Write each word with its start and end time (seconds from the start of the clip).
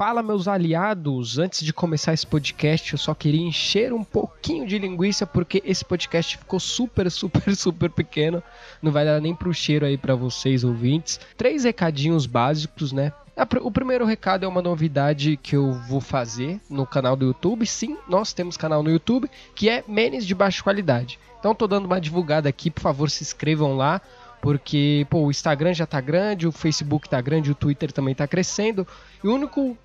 Fala, 0.00 0.22
meus 0.22 0.48
aliados! 0.48 1.38
Antes 1.38 1.62
de 1.62 1.74
começar 1.74 2.14
esse 2.14 2.26
podcast, 2.26 2.94
eu 2.94 2.98
só 2.98 3.14
queria 3.14 3.42
encher 3.42 3.92
um 3.92 4.02
pouquinho 4.02 4.66
de 4.66 4.78
linguiça 4.78 5.26
porque 5.26 5.62
esse 5.62 5.84
podcast 5.84 6.38
ficou 6.38 6.58
super, 6.58 7.10
super, 7.10 7.52
super 7.54 7.90
pequeno. 7.90 8.42
Não 8.80 8.90
vai 8.90 9.04
dar 9.04 9.20
nem 9.20 9.34
pro 9.34 9.52
cheiro 9.52 9.84
aí 9.84 9.98
para 9.98 10.14
vocês, 10.14 10.64
ouvintes. 10.64 11.20
Três 11.36 11.64
recadinhos 11.64 12.24
básicos, 12.24 12.92
né? 12.92 13.12
O 13.60 13.70
primeiro 13.70 14.06
recado 14.06 14.46
é 14.46 14.48
uma 14.48 14.62
novidade 14.62 15.36
que 15.36 15.54
eu 15.54 15.70
vou 15.70 16.00
fazer 16.00 16.58
no 16.70 16.86
canal 16.86 17.14
do 17.14 17.26
YouTube. 17.26 17.66
Sim, 17.66 17.98
nós 18.08 18.32
temos 18.32 18.56
canal 18.56 18.82
no 18.82 18.90
YouTube 18.90 19.30
que 19.54 19.68
é 19.68 19.84
Menes 19.86 20.24
de 20.24 20.34
baixa 20.34 20.62
qualidade. 20.62 21.18
Então 21.38 21.54
tô 21.54 21.66
dando 21.66 21.84
uma 21.84 22.00
divulgada 22.00 22.48
aqui, 22.48 22.70
por 22.70 22.80
favor, 22.80 23.10
se 23.10 23.22
inscrevam 23.22 23.76
lá 23.76 24.00
porque 24.40 25.06
pô, 25.10 25.26
o 25.26 25.30
Instagram 25.30 25.74
já 25.74 25.86
tá 25.86 26.00
grande, 26.00 26.46
o 26.46 26.52
Facebook 26.52 27.06
tá 27.08 27.20
grande, 27.20 27.50
o 27.50 27.54
Twitter 27.54 27.92
também 27.92 28.14
tá 28.14 28.26
crescendo. 28.26 28.86
E 29.22 29.28
o 29.28 29.34
único, 29.34 29.76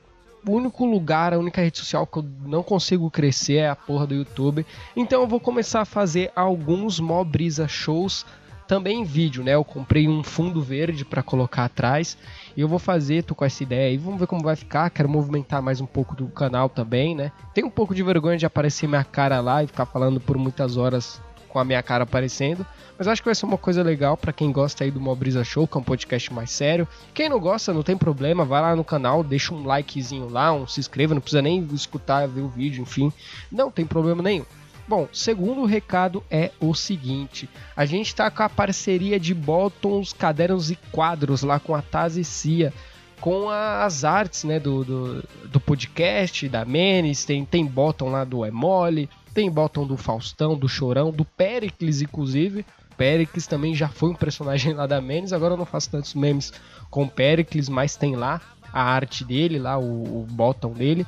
único 0.48 0.86
lugar, 0.86 1.34
a 1.34 1.40
única 1.40 1.62
rede 1.62 1.78
social 1.78 2.06
que 2.06 2.20
eu 2.20 2.26
não 2.46 2.64
consigo 2.64 3.10
crescer 3.10 3.58
é 3.58 3.70
a 3.70 3.76
porra 3.76 4.08
do 4.08 4.14
YouTube. 4.14 4.66
Então 4.96 5.22
eu 5.22 5.28
vou 5.28 5.40
começar 5.40 5.82
a 5.82 5.86
fazer 5.86 6.32
alguns 6.36 7.00
Mobrisa 7.00 7.68
shows 7.68 8.26
também 8.68 9.02
em 9.02 9.04
vídeo, 9.04 9.44
né? 9.44 9.54
Eu 9.54 9.64
comprei 9.64 10.08
um 10.08 10.24
fundo 10.24 10.62
verde 10.62 11.06
para 11.06 11.22
colocar 11.22 11.66
atrás 11.66 12.18
e 12.56 12.62
eu 12.62 12.68
vou 12.68 12.80
fazer, 12.80 13.24
tô 13.24 13.36
com 13.36 13.46
essa 13.46 13.62
ideia 13.64 13.90
aí, 13.90 13.98
vamos 13.98 14.20
ver 14.20 14.28
como 14.28 14.44
vai 14.44 14.56
ficar. 14.56 14.90
Quero 14.90 15.10
movimentar 15.10 15.62
mais 15.62 15.80
um 15.82 15.86
pouco 15.86 16.16
do 16.16 16.28
canal 16.28 16.70
também, 16.70 17.16
né? 17.16 17.32
Tenho 17.54 17.68
um 17.68 17.72
pouco 17.72 17.94
de 17.94 18.04
vergonha 18.04 18.38
de 18.38 18.46
aparecer 18.46 18.88
minha 18.88 19.04
cara 19.04 19.40
lá 19.40 19.64
e 19.64 19.68
ficar 19.68 19.86
falando 19.86 20.20
por 20.20 20.38
muitas 20.38 20.78
horas 20.78 21.22
com 21.56 21.60
a 21.60 21.64
minha 21.64 21.82
cara 21.82 22.04
aparecendo. 22.04 22.66
Mas 22.98 23.08
acho 23.08 23.22
que 23.22 23.30
vai 23.30 23.34
ser 23.34 23.46
uma 23.46 23.58
coisa 23.58 23.82
legal 23.82 24.18
para 24.18 24.34
quem 24.34 24.52
gosta 24.52 24.84
aí 24.84 24.92
do 24.92 25.00
Mobrisa 25.00 25.42
Show, 25.42 25.66
que 25.66 25.78
é 25.78 25.80
um 25.80 25.84
podcast 25.84 26.34
mais 26.34 26.52
sério. 26.52 26.86
Quem 27.14 27.30
não 27.30 27.40
gosta, 27.40 27.74
não 27.74 27.82
tem 27.82 27.96
problema, 27.96 28.44
vai 28.44 28.62
lá 28.62 28.76
no 28.76 28.84
canal, 28.84 29.24
deixa 29.24 29.54
um 29.54 29.64
likezinho 29.64 30.28
lá, 30.28 30.52
um 30.52 30.68
se 30.68 30.82
inscreva, 30.82 31.14
não 31.14 31.22
precisa 31.22 31.42
nem 31.42 31.66
escutar, 31.72 32.28
ver 32.28 32.42
o 32.42 32.50
vídeo, 32.50 32.82
enfim. 32.82 33.10
Não 33.50 33.72
tem 33.72 33.86
problema 33.86 34.22
nenhum. 34.22 34.44
Bom, 34.86 35.08
segundo 35.14 35.64
recado 35.64 36.22
é 36.30 36.52
o 36.60 36.76
seguinte: 36.76 37.50
a 37.74 37.86
gente 37.86 38.08
está 38.08 38.30
com 38.30 38.44
a 38.44 38.50
parceria 38.50 39.18
de 39.18 39.34
botões, 39.34 40.12
cadernos 40.12 40.70
e 40.70 40.76
quadros 40.92 41.42
lá 41.42 41.58
com 41.58 41.74
a 41.74 41.82
Taz 41.82 42.18
e 42.18 42.24
Cia, 42.26 42.74
com 43.22 43.50
as 43.50 44.04
artes 44.04 44.44
né, 44.44 44.60
do, 44.60 44.84
do, 44.84 45.24
do 45.46 45.60
podcast, 45.62 46.50
da 46.50 46.66
Menes, 46.66 47.24
tem, 47.24 47.46
tem 47.46 47.66
botão 47.66 48.10
lá 48.10 48.26
do 48.26 48.44
É 48.44 48.52
Mole, 48.52 49.10
tem 49.36 49.52
botão 49.52 49.86
do 49.86 49.98
Faustão, 49.98 50.58
do 50.58 50.68
Chorão, 50.70 51.12
do 51.12 51.26
Pericles, 51.26 52.02
inclusive. 52.02 52.66
Pericles 52.98 53.46
também 53.46 53.76
já 53.76 53.90
foi 53.90 54.10
um 54.12 54.16
personagem 54.16 54.74
lá 54.74 54.88
da 54.88 55.02
Menes, 55.02 55.34
agora 55.34 55.56
eu 55.56 55.58
não 55.58 55.66
faço 55.66 55.92
tantos 55.92 56.14
memes 56.14 56.54
com 56.90 57.06
Pericles, 57.06 57.68
mas 57.68 57.98
tem 57.98 58.16
lá 58.16 58.40
a 58.72 58.82
arte 58.82 59.26
dele, 59.26 59.60
lá 59.60 59.78
o, 59.78 60.22
o 60.22 60.26
botão 60.26 60.72
dele. 60.72 61.06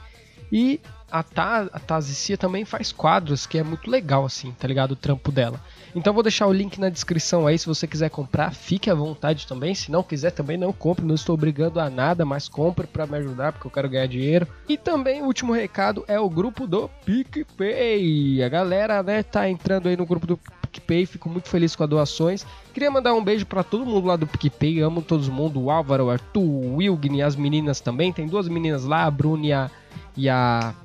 E 0.51 0.81
a 1.09 1.23
Tazicia 1.23 2.37
também 2.37 2.65
faz 2.65 2.91
quadros, 2.91 3.47
que 3.47 3.57
é 3.57 3.63
muito 3.63 3.89
legal, 3.89 4.25
assim, 4.25 4.51
tá 4.51 4.67
ligado? 4.67 4.91
O 4.91 4.97
trampo 4.97 5.31
dela. 5.31 5.61
Então 5.97 6.13
vou 6.13 6.21
deixar 6.21 6.45
o 6.45 6.53
link 6.53 6.79
na 6.79 6.89
descrição 6.89 7.47
aí, 7.47 7.57
se 7.57 7.65
você 7.65 7.87
quiser 7.87 8.11
comprar, 8.11 8.53
fique 8.53 8.87
à 8.87 8.93
vontade 8.93 9.47
também. 9.47 9.73
Se 9.73 9.91
não 9.91 10.03
quiser 10.03 10.29
também 10.29 10.55
não 10.55 10.71
compre, 10.71 11.03
não 11.03 11.15
estou 11.15 11.33
obrigando 11.33 11.79
a 11.79 11.89
nada, 11.89 12.23
mas 12.23 12.47
compre 12.47 12.85
para 12.85 13.07
me 13.07 13.17
ajudar, 13.17 13.51
porque 13.51 13.65
eu 13.65 13.71
quero 13.71 13.89
ganhar 13.89 14.05
dinheiro. 14.05 14.47
E 14.69 14.77
também 14.77 15.23
o 15.23 15.25
último 15.25 15.53
recado 15.53 16.05
é 16.07 16.19
o 16.19 16.29
grupo 16.29 16.67
do 16.67 16.87
PicPay. 17.03 18.43
A 18.43 18.47
galera, 18.47 19.01
né, 19.01 19.23
tá 19.23 19.49
entrando 19.49 19.89
aí 19.89 19.97
no 19.97 20.05
grupo 20.05 20.27
do 20.27 20.37
PicPay, 20.37 21.07
fico 21.07 21.27
muito 21.27 21.49
feliz 21.49 21.75
com 21.75 21.83
as 21.83 21.89
doações. 21.89 22.45
Queria 22.75 22.91
mandar 22.91 23.15
um 23.15 23.23
beijo 23.23 23.47
para 23.47 23.63
todo 23.63 23.83
mundo 23.83 24.05
lá 24.05 24.15
do 24.15 24.27
PicPay, 24.27 24.81
amo 24.81 25.01
todo 25.01 25.31
mundo, 25.31 25.59
o 25.59 25.71
Álvaro, 25.71 26.05
o 26.05 26.09
Arthur, 26.11 26.43
o 26.43 26.75
Wilgn 26.75 27.17
e 27.17 27.21
as 27.23 27.35
meninas 27.35 27.79
também. 27.79 28.13
Tem 28.13 28.27
duas 28.27 28.47
meninas 28.47 28.85
lá, 28.85 29.05
a 29.05 29.09
Bruna 29.09 29.47
e 29.47 29.51
a, 29.51 29.71
e 30.15 30.29
a 30.29 30.75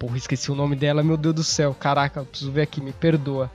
Porra, 0.00 0.16
esqueci 0.16 0.50
o 0.50 0.54
nome 0.56 0.74
dela, 0.74 1.02
meu 1.02 1.16
Deus 1.16 1.34
do 1.36 1.44
céu. 1.44 1.72
Caraca, 1.78 2.24
preciso 2.24 2.50
ver 2.50 2.62
aqui, 2.62 2.80
me 2.80 2.92
perdoa. 2.92 3.48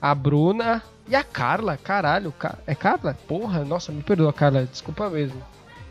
A 0.00 0.14
Bruna 0.14 0.82
e 1.08 1.14
a 1.14 1.22
Carla, 1.22 1.76
caralho. 1.76 2.32
É 2.66 2.74
Carla? 2.74 3.16
Porra, 3.26 3.64
nossa, 3.64 3.92
me 3.92 4.02
perdoa, 4.02 4.32
Carla. 4.32 4.64
Desculpa 4.64 5.10
mesmo. 5.10 5.42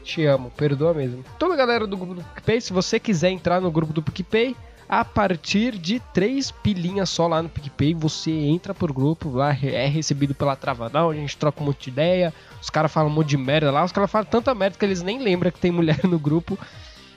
Te 0.04 0.26
amo, 0.26 0.50
perdoa 0.52 0.94
mesmo. 0.94 1.24
A 1.40 1.56
galera 1.56 1.86
do 1.86 1.98
grupo 1.98 2.16
do 2.16 2.24
PicPay, 2.24 2.62
se 2.62 2.74
você 2.74 3.00
quiser 3.00 3.30
entrar 3.30 3.62
no 3.62 3.70
grupo 3.70 3.94
do 3.94 4.02
PicPay, 4.02 4.56
a 4.88 5.06
partir 5.06 5.78
de 5.78 6.00
três 6.14 6.50
pilinhas 6.50 7.12
só 7.12 7.28
lá 7.28 7.44
no 7.44 7.50
PicPay, 7.50 7.94
você 7.94 8.32
entra 8.32 8.74
pro 8.74 8.92
grupo, 8.92 9.30
lá 9.30 9.50
é 9.52 9.86
recebido 9.86 10.34
pela 10.34 10.56
Travadão, 10.56 11.12
a 11.12 11.14
gente 11.14 11.38
troca 11.38 11.62
um 11.62 11.68
monte 11.68 11.84
de 11.84 11.90
ideia, 11.92 12.34
os 12.60 12.72
caras 12.72 12.92
falam 12.92 13.12
um 13.12 13.14
monte 13.14 13.28
de 13.28 13.38
merda 13.38 13.70
lá, 13.70 13.84
os 13.84 13.92
caras 13.92 14.10
falam 14.10 14.26
tanta 14.26 14.56
merda 14.56 14.80
que 14.80 14.84
eles 14.84 15.04
nem 15.04 15.22
lembram 15.22 15.52
que 15.52 15.60
tem 15.60 15.70
mulher 15.70 16.00
no 16.06 16.18
grupo. 16.18 16.58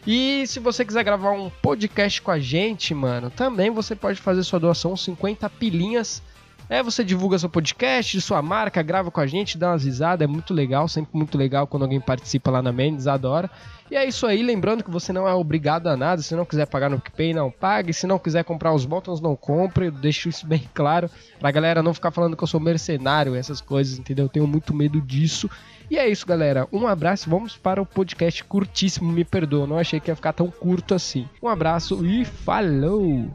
E 0.06 0.44
se 0.46 0.60
você 0.60 0.84
quiser 0.84 1.02
gravar 1.02 1.30
um 1.30 1.48
podcast 1.48 2.20
com 2.20 2.30
a 2.30 2.38
gente, 2.38 2.92
mano, 2.92 3.30
também 3.30 3.70
você 3.70 3.94
pode 3.94 4.20
fazer 4.20 4.42
sua 4.42 4.60
doação 4.60 4.94
50 4.94 5.48
pilinhas. 5.48 6.22
É, 6.72 6.82
você 6.82 7.04
divulga 7.04 7.38
seu 7.38 7.50
podcast, 7.50 8.18
sua 8.22 8.40
marca, 8.40 8.80
grava 8.80 9.10
com 9.10 9.20
a 9.20 9.26
gente, 9.26 9.58
dá 9.58 9.72
umas 9.72 9.84
risadas, 9.84 10.24
é 10.24 10.26
muito 10.26 10.54
legal, 10.54 10.88
sempre 10.88 11.14
muito 11.14 11.36
legal 11.36 11.66
quando 11.66 11.82
alguém 11.82 12.00
participa 12.00 12.50
lá 12.50 12.62
na 12.62 12.72
Mendes, 12.72 13.06
adora. 13.06 13.50
E 13.90 13.94
é 13.94 14.08
isso 14.08 14.26
aí, 14.26 14.42
lembrando 14.42 14.82
que 14.82 14.90
você 14.90 15.12
não 15.12 15.28
é 15.28 15.34
obrigado 15.34 15.88
a 15.88 15.98
nada, 15.98 16.22
se 16.22 16.34
não 16.34 16.46
quiser 16.46 16.64
pagar 16.64 16.88
no 16.88 16.98
PicPay, 16.98 17.34
não 17.34 17.50
pague, 17.50 17.92
se 17.92 18.06
não 18.06 18.18
quiser 18.18 18.42
comprar 18.42 18.72
os 18.72 18.86
botões, 18.86 19.20
não 19.20 19.36
compre, 19.36 19.88
eu 19.88 19.92
deixo 19.92 20.30
isso 20.30 20.46
bem 20.46 20.66
claro, 20.72 21.10
pra 21.38 21.50
galera 21.50 21.82
não 21.82 21.92
ficar 21.92 22.10
falando 22.10 22.38
que 22.38 22.42
eu 22.42 22.48
sou 22.48 22.58
mercenário, 22.58 23.34
essas 23.34 23.60
coisas, 23.60 23.98
entendeu? 23.98 24.24
Eu 24.24 24.30
tenho 24.30 24.46
muito 24.46 24.72
medo 24.72 24.98
disso. 24.98 25.50
E 25.90 25.98
é 25.98 26.08
isso, 26.08 26.26
galera. 26.26 26.66
Um 26.72 26.86
abraço. 26.86 27.28
Vamos 27.28 27.54
para 27.54 27.82
o 27.82 27.84
podcast 27.84 28.42
curtíssimo. 28.44 29.12
Me 29.12 29.26
perdoa, 29.26 29.66
não 29.66 29.76
achei 29.76 30.00
que 30.00 30.10
ia 30.10 30.16
ficar 30.16 30.32
tão 30.32 30.50
curto 30.50 30.94
assim. 30.94 31.28
Um 31.42 31.48
abraço 31.48 32.02
e 32.06 32.24
falou! 32.24 33.28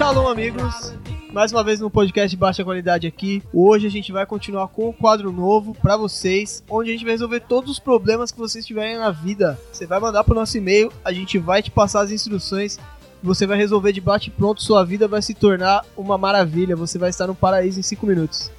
Shalom, 0.00 0.28
amigos. 0.28 0.94
Mais 1.30 1.52
uma 1.52 1.62
vez 1.62 1.78
no 1.78 1.90
podcast 1.90 2.30
de 2.30 2.36
baixa 2.38 2.64
qualidade 2.64 3.06
aqui. 3.06 3.42
Hoje 3.52 3.86
a 3.86 3.90
gente 3.90 4.10
vai 4.10 4.24
continuar 4.24 4.68
com 4.68 4.88
um 4.88 4.92
quadro 4.94 5.30
novo 5.30 5.74
para 5.74 5.94
vocês, 5.94 6.64
onde 6.70 6.88
a 6.88 6.92
gente 6.94 7.04
vai 7.04 7.12
resolver 7.12 7.40
todos 7.40 7.72
os 7.72 7.78
problemas 7.78 8.32
que 8.32 8.38
vocês 8.38 8.64
tiverem 8.64 8.96
na 8.96 9.10
vida. 9.10 9.60
Você 9.70 9.84
vai 9.84 10.00
mandar 10.00 10.24
pro 10.24 10.34
nosso 10.34 10.56
e-mail, 10.56 10.90
a 11.04 11.12
gente 11.12 11.36
vai 11.36 11.62
te 11.62 11.70
passar 11.70 12.00
as 12.00 12.10
instruções 12.10 12.80
você 13.22 13.46
vai 13.46 13.58
resolver 13.58 13.92
de 13.92 14.00
bate 14.00 14.30
pronto, 14.30 14.62
sua 14.62 14.82
vida 14.86 15.06
vai 15.06 15.20
se 15.20 15.34
tornar 15.34 15.84
uma 15.94 16.16
maravilha. 16.16 16.74
Você 16.74 16.98
vai 16.98 17.10
estar 17.10 17.26
no 17.26 17.34
paraíso 17.34 17.78
em 17.78 17.82
5 17.82 18.06
minutos. 18.06 18.50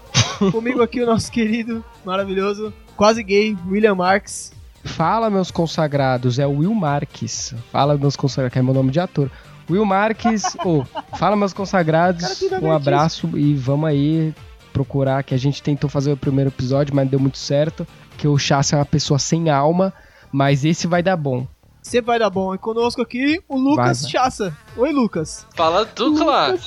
Comigo 0.50 0.80
aqui 0.80 1.02
o 1.02 1.06
nosso 1.06 1.30
querido, 1.30 1.84
maravilhoso, 2.06 2.72
quase 2.96 3.22
gay, 3.22 3.54
William 3.68 3.94
Marks. 3.94 4.50
Fala, 4.82 5.28
meus 5.28 5.50
consagrados, 5.50 6.38
é 6.38 6.46
o 6.46 6.58
Will 6.58 6.74
Marques. 6.74 7.54
Fala, 7.70 7.98
meus 7.98 8.16
consagrados, 8.16 8.54
que 8.54 8.58
é 8.58 8.62
meu 8.62 8.72
nome 8.72 8.90
de 8.90 9.00
ator. 9.00 9.30
Will 9.68 9.84
Marques, 9.84 10.56
oh, 10.64 10.84
fala, 11.16 11.36
meus 11.36 11.52
consagrados, 11.52 12.42
um 12.62 12.70
abraço 12.70 13.36
e 13.36 13.54
vamos 13.54 13.88
aí 13.88 14.34
procurar, 14.72 15.22
que 15.24 15.34
a 15.34 15.38
gente 15.38 15.62
tentou 15.62 15.88
fazer 15.88 16.12
o 16.12 16.16
primeiro 16.16 16.50
episódio, 16.50 16.94
mas 16.94 17.08
deu 17.08 17.18
muito 17.18 17.38
certo, 17.38 17.86
que 18.16 18.28
o 18.28 18.38
Chassa 18.38 18.76
é 18.76 18.78
uma 18.78 18.84
pessoa 18.84 19.18
sem 19.18 19.50
alma, 19.50 19.92
mas 20.30 20.64
esse 20.64 20.86
vai 20.86 21.02
dar 21.02 21.16
bom. 21.16 21.46
Sempre 21.82 22.08
vai 22.08 22.18
dar 22.18 22.30
bom. 22.30 22.54
E 22.54 22.58
conosco 22.58 23.00
aqui, 23.00 23.42
o 23.48 23.56
Lucas 23.56 24.02
vai, 24.02 24.10
Chassa. 24.10 24.56
Oi, 24.76 24.92
Lucas. 24.92 25.46
Fala 25.54 25.86
tu, 25.86 26.14
claro. 26.14 26.58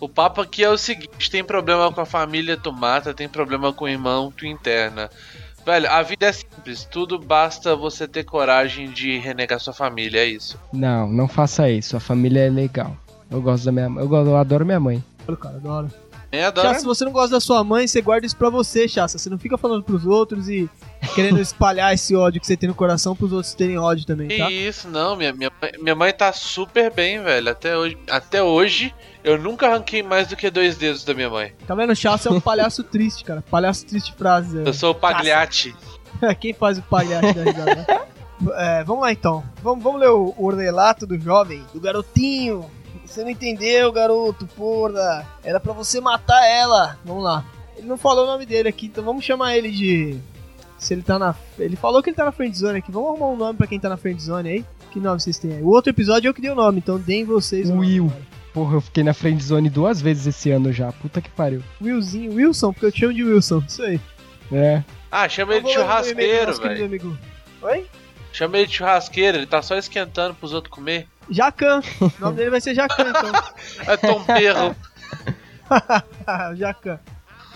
O 0.00 0.08
papo 0.08 0.40
aqui 0.40 0.64
é 0.64 0.70
o 0.70 0.76
seguinte: 0.76 1.30
tem 1.30 1.44
problema 1.44 1.92
com 1.92 2.00
a 2.00 2.06
família, 2.06 2.56
tu 2.56 2.72
mata, 2.72 3.14
tem 3.14 3.28
problema 3.28 3.72
com 3.72 3.84
o 3.84 3.88
irmão, 3.88 4.32
tu 4.34 4.46
interna. 4.46 5.10
Velho, 5.66 5.90
a 5.90 6.00
vida 6.00 6.26
é 6.26 6.32
simples, 6.32 6.84
tudo 6.84 7.18
basta 7.18 7.74
você 7.74 8.06
ter 8.06 8.22
coragem 8.22 8.88
de 8.88 9.18
renegar 9.18 9.58
sua 9.58 9.72
família, 9.72 10.20
é 10.20 10.24
isso. 10.24 10.56
Não, 10.72 11.08
não 11.08 11.26
faça 11.26 11.68
isso, 11.68 11.96
a 11.96 12.00
família 12.00 12.46
é 12.46 12.48
legal. 12.48 12.96
Eu 13.28 13.42
gosto 13.42 13.64
da 13.64 13.72
minha 13.72 13.86
eu, 14.00 14.08
eu 14.08 14.36
adoro 14.36 14.64
minha 14.64 14.78
mãe. 14.78 15.02
Eu, 15.26 15.36
cara, 15.36 15.56
adoro. 15.56 15.90
Chassa, 16.62 16.80
se 16.80 16.86
você 16.86 17.04
não 17.04 17.12
gosta 17.12 17.30
da 17.30 17.40
sua 17.40 17.62
mãe, 17.62 17.86
você 17.86 18.00
guarda 18.00 18.26
isso 18.26 18.36
pra 18.36 18.50
você, 18.50 18.88
Chassa. 18.88 19.18
Você 19.18 19.30
não 19.30 19.38
fica 19.38 19.56
falando 19.56 19.82
pros 19.82 20.04
outros 20.04 20.48
e 20.48 20.68
querendo 21.14 21.38
espalhar 21.40 21.94
esse 21.94 22.14
ódio 22.14 22.40
que 22.40 22.46
você 22.46 22.56
tem 22.56 22.68
no 22.68 22.74
coração 22.74 23.14
pros 23.14 23.32
outros 23.32 23.54
terem 23.54 23.78
ódio 23.78 24.04
também, 24.06 24.36
tá? 24.36 24.50
Isso, 24.50 24.88
não. 24.88 25.16
Minha, 25.16 25.32
minha, 25.32 25.50
minha 25.78 25.94
mãe 25.94 26.12
tá 26.12 26.32
super 26.32 26.92
bem, 26.92 27.22
velho. 27.22 27.50
Até 27.50 27.76
hoje, 27.76 27.98
até 28.10 28.42
hoje, 28.42 28.94
eu 29.22 29.38
nunca 29.38 29.68
arranquei 29.68 30.02
mais 30.02 30.28
do 30.28 30.36
que 30.36 30.50
dois 30.50 30.76
dedos 30.76 31.04
da 31.04 31.14
minha 31.14 31.30
mãe. 31.30 31.52
Tá 31.66 31.74
vendo? 31.74 31.94
Chassa 31.94 32.28
é 32.28 32.32
um 32.32 32.40
palhaço 32.40 32.82
triste, 32.84 33.24
cara. 33.24 33.42
Palhaço 33.50 33.86
triste 33.86 34.12
frase. 34.14 34.58
Eu 34.64 34.74
sou 34.74 34.90
o 34.90 34.94
pagliate. 34.94 35.74
Quem 36.40 36.52
faz 36.52 36.78
o 36.78 36.82
pagliate 36.82 37.32
da 37.34 37.44
risada? 37.44 38.06
é, 38.56 38.84
vamos 38.84 39.02
lá 39.02 39.12
então. 39.12 39.44
Vamos, 39.62 39.82
vamos 39.82 40.00
ler 40.00 40.10
o, 40.10 40.34
o 40.36 40.50
relato 40.50 41.06
do 41.06 41.18
jovem, 41.18 41.64
do 41.72 41.80
garotinho 41.80 42.68
você 43.16 43.24
não 43.24 43.30
entendeu, 43.30 43.90
garoto, 43.90 44.46
porra. 44.48 45.26
Era 45.42 45.58
pra 45.58 45.72
você 45.72 46.00
matar 46.00 46.44
ela. 46.46 46.98
Vamos 47.02 47.24
lá. 47.24 47.44
Ele 47.76 47.86
não 47.86 47.96
falou 47.96 48.24
o 48.24 48.26
nome 48.26 48.44
dele 48.44 48.68
aqui, 48.68 48.86
então 48.86 49.02
vamos 49.02 49.24
chamar 49.24 49.56
ele 49.56 49.70
de. 49.70 50.18
Se 50.78 50.92
ele 50.92 51.02
tá 51.02 51.18
na. 51.18 51.34
Ele 51.58 51.76
falou 51.76 52.02
que 52.02 52.10
ele 52.10 52.16
tá 52.16 52.26
na 52.26 52.32
friendzone 52.32 52.78
aqui. 52.78 52.92
Vamos 52.92 53.08
arrumar 53.08 53.28
um 53.28 53.36
nome 53.36 53.56
pra 53.56 53.66
quem 53.66 53.80
tá 53.80 53.88
na 53.88 53.96
friendzone 53.96 54.48
aí. 54.50 54.64
Que 54.90 55.00
nome 55.00 55.20
vocês 55.20 55.38
têm 55.38 55.54
aí? 55.54 55.62
O 55.62 55.68
outro 55.68 55.90
episódio 55.90 56.28
é 56.28 56.30
eu 56.30 56.34
que 56.34 56.42
dei 56.42 56.50
o 56.50 56.54
nome, 56.54 56.78
então 56.78 56.98
deem 56.98 57.24
vocês 57.24 57.70
Will. 57.70 58.12
Porra, 58.52 58.76
eu 58.76 58.80
fiquei 58.80 59.04
na 59.04 59.12
friend 59.12 59.42
zone 59.42 59.68
duas 59.68 60.00
vezes 60.00 60.26
esse 60.26 60.50
ano 60.50 60.72
já. 60.72 60.92
Puta 60.92 61.20
que 61.20 61.30
pariu. 61.30 61.62
Willzinho, 61.80 62.34
Wilson, 62.34 62.72
porque 62.72 62.86
eu 62.86 62.92
te 62.92 63.00
chamo 63.00 63.12
de 63.12 63.22
Wilson. 63.22 63.62
Isso 63.66 63.82
aí. 63.82 64.00
É. 64.52 64.82
Ah, 65.10 65.28
chama 65.28 65.54
ele 65.54 65.66
de 65.66 65.72
churrasqueiro, 65.72 66.54
velho. 66.54 67.18
Oi? 67.62 67.86
Chama 68.36 68.58
ele 68.58 68.66
de 68.66 68.74
churrasqueiro, 68.74 69.38
ele 69.38 69.46
tá 69.46 69.62
só 69.62 69.78
esquentando 69.78 70.34
pros 70.34 70.52
outros 70.52 70.70
comer. 70.70 71.08
Jacan. 71.30 71.80
O 71.98 72.12
nome 72.20 72.36
dele 72.36 72.50
vai 72.50 72.60
ser 72.60 72.74
Jacan, 72.74 73.08
então. 73.08 73.32
É 73.90 73.96
Tom 73.96 74.22
Perro. 74.24 74.76
Jacan. 76.54 77.00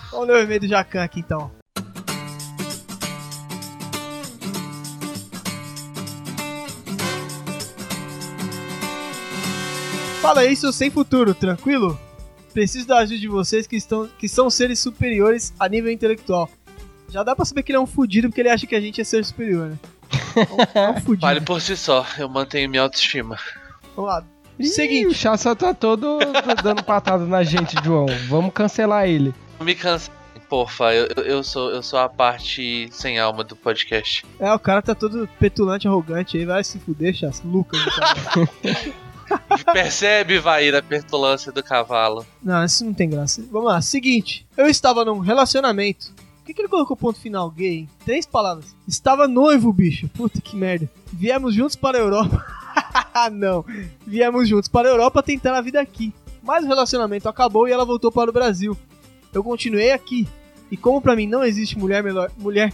Vamos 0.09 0.27
ler 0.27 0.37
o 0.37 0.39
e-mail 0.41 0.59
do 0.59 0.67
Jacan 0.67 1.03
aqui, 1.03 1.19
então. 1.19 1.51
Fala 10.19 10.55
seu 10.55 10.73
sem 10.73 10.89
futuro, 10.89 11.35
tranquilo? 11.35 11.99
Preciso 12.53 12.87
da 12.87 12.97
ajuda 12.97 13.19
de 13.19 13.27
vocês 13.27 13.67
que, 13.67 13.75
estão, 13.75 14.09
que 14.17 14.27
são 14.27 14.49
seres 14.49 14.79
superiores 14.79 15.53
a 15.59 15.69
nível 15.69 15.91
intelectual. 15.91 16.49
Já 17.07 17.21
dá 17.21 17.35
pra 17.35 17.45
saber 17.45 17.61
que 17.61 17.71
ele 17.71 17.77
é 17.77 17.81
um 17.81 17.85
fudido 17.85 18.29
porque 18.29 18.41
ele 18.41 18.49
acha 18.49 18.65
que 18.65 18.73
a 18.73 18.81
gente 18.81 18.99
é 18.99 19.03
ser 19.03 19.23
superior, 19.23 19.69
né? 19.69 19.77
Vale 21.19 21.41
por 21.41 21.61
si 21.61 21.75
só, 21.77 22.05
eu 22.17 22.27
mantenho 22.29 22.69
minha 22.69 22.83
autoestima. 22.83 23.37
Vamos 23.95 24.11
lá. 24.11 24.23
Ih, 24.59 24.67
Seguinte. 24.67 25.07
o 25.07 25.13
Chassa 25.13 25.55
tá 25.55 25.73
todo 25.73 26.19
dando 26.63 26.83
patada 26.83 27.25
na 27.25 27.43
gente, 27.43 27.75
João. 27.83 28.05
Vamos 28.27 28.53
cancelar 28.53 29.07
ele. 29.07 29.33
Não 29.59 29.65
me 29.65 29.73
cansa. 29.75 30.11
Porra, 30.49 30.93
eu, 30.93 31.07
eu- 31.23 31.43
sou, 31.43 31.71
eu 31.71 31.81
sou 31.81 31.97
a 31.97 32.09
parte 32.09 32.89
sem 32.91 33.17
alma 33.17 33.41
do 33.41 33.55
podcast. 33.55 34.25
É, 34.37 34.51
o 34.53 34.59
cara 34.59 34.81
tá 34.81 34.93
todo 34.93 35.27
petulante, 35.39 35.87
arrogante 35.87 36.37
aí, 36.37 36.43
vai 36.45 36.61
se 36.61 36.77
fuder, 36.77 37.13
Chas. 37.15 37.41
Lucas. 37.45 37.79
do 37.83 37.89
cara. 37.91 38.49
Percebe, 39.71 40.39
Vaíra, 40.39 40.79
a 40.79 40.83
petulância 40.83 41.51
do 41.53 41.63
cavalo. 41.63 42.25
Não, 42.43 42.63
isso 42.65 42.83
não 42.83 42.93
tem 42.93 43.09
graça. 43.09 43.41
Vamos 43.49 43.71
lá, 43.71 43.81
seguinte. 43.81 44.45
Eu 44.57 44.67
estava 44.67 45.05
num 45.05 45.19
relacionamento. 45.19 46.11
Que, 46.51 46.55
que 46.55 46.61
ele 46.63 46.67
colocou 46.67 46.97
ponto 46.97 47.17
final 47.17 47.49
gay? 47.49 47.87
Três 48.03 48.25
palavras. 48.25 48.75
Estava 48.85 49.25
noivo, 49.25 49.71
bicho. 49.71 50.09
Puta 50.09 50.41
que 50.41 50.57
merda. 50.57 50.89
Viemos 51.13 51.55
juntos 51.55 51.77
para 51.77 51.97
a 51.97 52.01
Europa. 52.01 52.45
não. 53.31 53.63
Viemos 54.05 54.49
juntos 54.49 54.67
para 54.67 54.89
a 54.89 54.91
Europa 54.91 55.23
tentar 55.23 55.57
a 55.57 55.61
vida 55.61 55.79
aqui. 55.79 56.13
Mas 56.43 56.65
o 56.65 56.67
relacionamento 56.67 57.29
acabou 57.29 57.69
e 57.69 57.71
ela 57.71 57.85
voltou 57.85 58.11
para 58.11 58.29
o 58.29 58.33
Brasil. 58.33 58.77
Eu 59.33 59.41
continuei 59.41 59.93
aqui. 59.93 60.27
E 60.69 60.75
como 60.75 61.01
pra 61.01 61.15
mim 61.15 61.25
não 61.25 61.45
existe 61.45 61.79
mulher 61.79 62.03
melhor. 62.03 62.29
Mulher. 62.37 62.73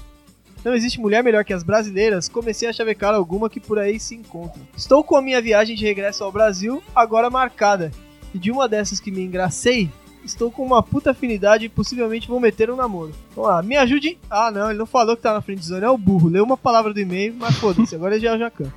Não 0.65 0.73
existe 0.73 0.99
mulher 0.99 1.23
melhor 1.23 1.45
que 1.45 1.53
as 1.53 1.61
brasileiras, 1.61 2.27
comecei 2.27 2.67
a 2.67 2.73
chavecar 2.73 3.13
alguma 3.13 3.47
que 3.47 3.59
por 3.59 3.77
aí 3.77 3.99
se 3.99 4.15
encontra. 4.15 4.59
Estou 4.75 5.03
com 5.03 5.15
a 5.15 5.21
minha 5.21 5.39
viagem 5.39 5.75
de 5.75 5.85
regresso 5.85 6.23
ao 6.23 6.31
Brasil 6.31 6.81
agora 6.95 7.29
marcada. 7.29 7.91
E 8.33 8.39
de 8.39 8.51
uma 8.51 8.67
dessas 8.67 8.99
que 8.99 9.11
me 9.11 9.23
engracei, 9.23 9.87
estou 10.27 10.51
com 10.51 10.65
uma 10.65 10.83
puta 10.83 11.11
afinidade 11.11 11.65
e 11.65 11.69
possivelmente 11.69 12.27
vou 12.27 12.39
meter 12.39 12.69
um 12.69 12.75
namoro. 12.75 13.13
Vamos 13.35 13.49
lá, 13.49 13.61
me 13.61 13.75
ajude. 13.77 14.17
Ah, 14.29 14.51
não, 14.51 14.69
ele 14.69 14.79
não 14.79 14.85
falou 14.85 15.15
que 15.15 15.23
tá 15.23 15.33
na 15.33 15.41
frente 15.41 15.65
zone, 15.65 15.85
é 15.85 15.89
o 15.89 15.97
burro. 15.97 16.29
Leu 16.29 16.43
uma 16.43 16.57
palavra 16.57 16.93
do 16.93 16.99
e-mail, 16.99 17.35
mas 17.37 17.55
foda-se, 17.55 17.95
agora 17.95 18.15
ele 18.15 18.23
já 18.23 18.31
é 18.31 18.35
o 18.35 18.39
Jacan. 18.39 18.71